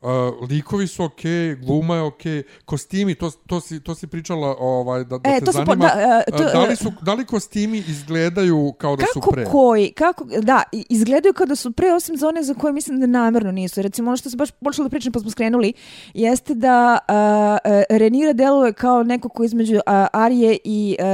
[0.00, 0.10] Uh,
[0.50, 4.56] likovi su okej, okay, gluma je okej, okay, kostimi, to, to, si, to si pričala
[4.58, 5.84] ovaj, da, da E, te to su po- zanima.
[5.86, 9.30] da, e, to- Uh, da, li su, da li kostimi izgledaju kao da su kako
[9.30, 9.44] pre?
[9.44, 13.06] koji, kako, da, izgledaju kao da su pre, osim za one za koje mislim da
[13.06, 13.82] namjerno nisu.
[13.82, 15.72] Recimo, ono što se baš počelo da pričam pa smo skrenuli,
[16.14, 17.14] jeste da uh,
[17.72, 19.80] uh, Renira deluje kao neko ko između uh,
[20.12, 21.06] Arije i uh,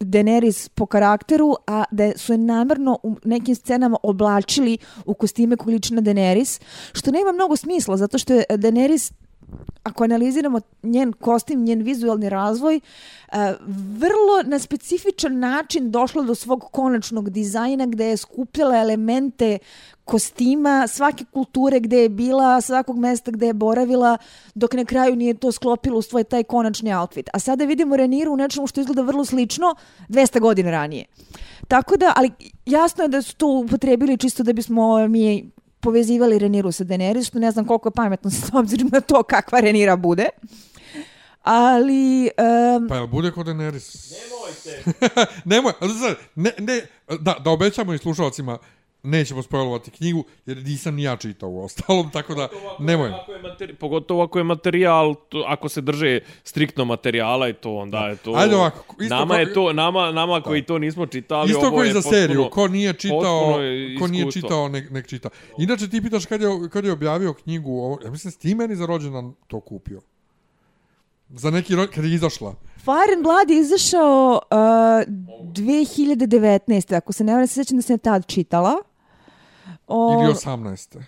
[0.00, 5.74] Daenerys po karakteru, a da su je namjerno u nekim scenama oblačili u kostime koji
[5.74, 6.60] liči na Daenerys,
[6.92, 9.12] što nema mnogo smisla, zato što je Daenerys
[9.86, 12.80] ako analiziramo njen kostim, njen vizualni razvoj, e,
[13.98, 19.58] vrlo na specifičan način došla do svog konačnog dizajna gde je skupljala elemente
[20.04, 24.18] kostima, svake kulture gde je bila, svakog mesta gde je boravila,
[24.54, 27.28] dok na kraju nije to sklopilo u svoj taj konačni outfit.
[27.32, 29.74] A sada vidimo Reniru u nečemu što izgleda vrlo slično
[30.08, 31.04] 200 godina ranije.
[31.68, 32.30] Tako da, ali
[32.66, 35.50] jasno je da su to upotrebili čisto da bismo mi
[35.86, 39.60] povezivali Reniru sa Daenerys, što ne znam koliko je pametno s obzirom na to kakva
[39.60, 40.28] Renira bude.
[41.42, 42.30] Ali,
[42.78, 43.86] um, Pa jel bude kod Daenerys?
[44.10, 44.82] Nemojte.
[45.54, 45.72] Nemoj,
[46.34, 46.80] ne, ne,
[47.20, 48.58] da, da obećamo i slušalcima,
[49.06, 52.48] nećemo spojlovati knjigu, jer nisam ni ja čitao u ostalom, tako da,
[52.78, 53.10] nemoj.
[53.10, 57.76] Ako je materi, pogotovo ako je materijal, to, ako se drže striktno materijala i to,
[57.76, 58.32] onda je to...
[58.36, 61.76] Ajde ovako, isto nama ko- je to, nama, nama koji to nismo čitali, Isto ovo
[61.76, 63.58] koji je za potpuno- seriju, ko nije čitao,
[63.98, 65.28] ko nije čitao, nek, nek čita.
[65.58, 68.86] Inače ti pitaš kad je, kad je objavio knjigu, ovo, ja mislim, ti meni za
[68.86, 70.00] rođendan to kupio.
[71.30, 71.86] Za neki ro...
[71.94, 72.54] kad je izašla.
[72.76, 74.56] Fire and Blood je izašao uh,
[75.52, 76.96] 2019.
[76.96, 78.76] Ako se ne vrame, se sjećam da sam je tad čitala.
[79.86, 81.02] O, Ili 18.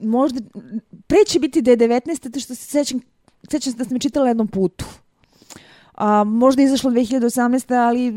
[0.00, 0.40] možda,
[1.06, 2.22] pre će biti da je 19.
[2.24, 3.00] zato što se sećam,
[3.50, 4.84] sećam se da sam je čitala jednom putu.
[5.94, 7.74] A, možda je izašlo 2018.
[7.74, 8.12] ali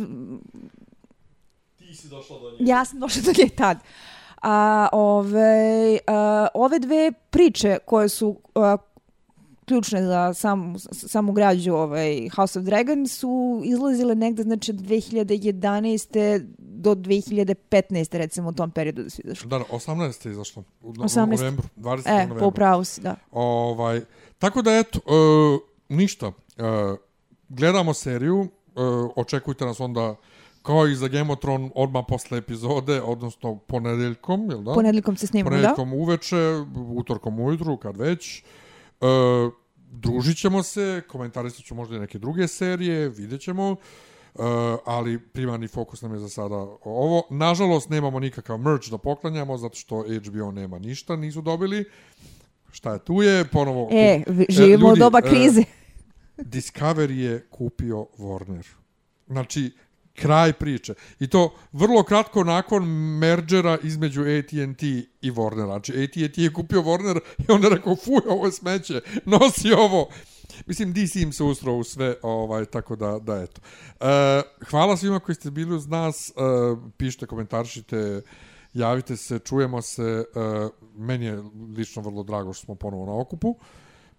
[1.78, 2.58] Ti si došla do nje.
[2.60, 3.78] ja sam došla do nje tad.
[4.42, 8.78] A, ove, a, ove dve priče koje su a,
[9.66, 16.46] ključne za sam, samu građu ovaj, House of Dragon su izlazile negde znači od 2011.
[16.80, 18.18] Do 2015.
[18.18, 19.50] recimo u tom periodu da su izašli.
[19.50, 20.28] Da, 18.
[20.28, 20.64] je izašlo.
[20.82, 21.24] U, 18..
[21.24, 22.02] u novembru, 20.
[22.06, 22.40] E, novembru.
[22.40, 23.16] po upravu si, da.
[23.32, 24.02] Ovaj,
[24.40, 25.60] tako da, eto, uh,
[25.90, 26.28] ništa.
[26.28, 26.34] Uh,
[27.50, 28.50] gledamo seriju, uh,
[29.16, 30.16] očekujte nas onda
[30.64, 34.74] kao i za Game of Thrones odmah posle epizode, odnosno ponedeljkom, jel da?
[34.74, 35.56] Ponedjeljkom se snimamo, da?
[35.56, 36.66] Ponedjeljkom uveče,
[36.96, 38.44] utorkom ujutru, kad već.
[39.02, 39.08] Uh,
[39.92, 43.76] družit ćemo se, komentarisat ću možda i neke druge serije, vidjet ćemo.
[44.40, 44.46] Uh,
[44.86, 47.24] ali primarni fokus nam je za sada ovo.
[47.30, 51.86] Nažalost, nemamo nikakav merch da poklanjamo, zato što HBO nema ništa, nisu dobili.
[52.72, 53.46] Šta je tu je?
[53.46, 53.90] Ponovo...
[53.92, 55.64] E, v- živimo u ljudi, doba e, krize.
[56.54, 58.68] Discovery je kupio Warner.
[59.28, 59.72] Znači,
[60.14, 60.94] Kraj priče.
[61.20, 62.84] I to vrlo kratko nakon
[63.20, 64.88] mergera između AT&T
[65.22, 65.66] i Warner.
[65.66, 70.08] Znači, AT&T je kupio Warner i onda rekao, fuj, ovo je smeće, nosi ovo.
[70.66, 73.62] Mislim, DC im se ustrao u sve, ovaj, tako da, da eto.
[74.00, 76.30] E, hvala svima koji ste bili uz nas.
[76.30, 76.34] E,
[76.98, 78.22] pišite, komentaršite,
[78.74, 80.04] javite se, čujemo se.
[80.04, 81.44] E, meni je
[81.78, 83.56] lično vrlo drago što smo ponovo na okupu.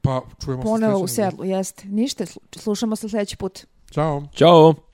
[0.01, 1.89] Pa čujemo Ponovo se u sedlu, jeste.
[1.89, 2.25] Ništa,
[2.57, 3.67] slušamo se sljedeći put.
[3.91, 4.23] Ćao.
[4.35, 4.90] Ćao.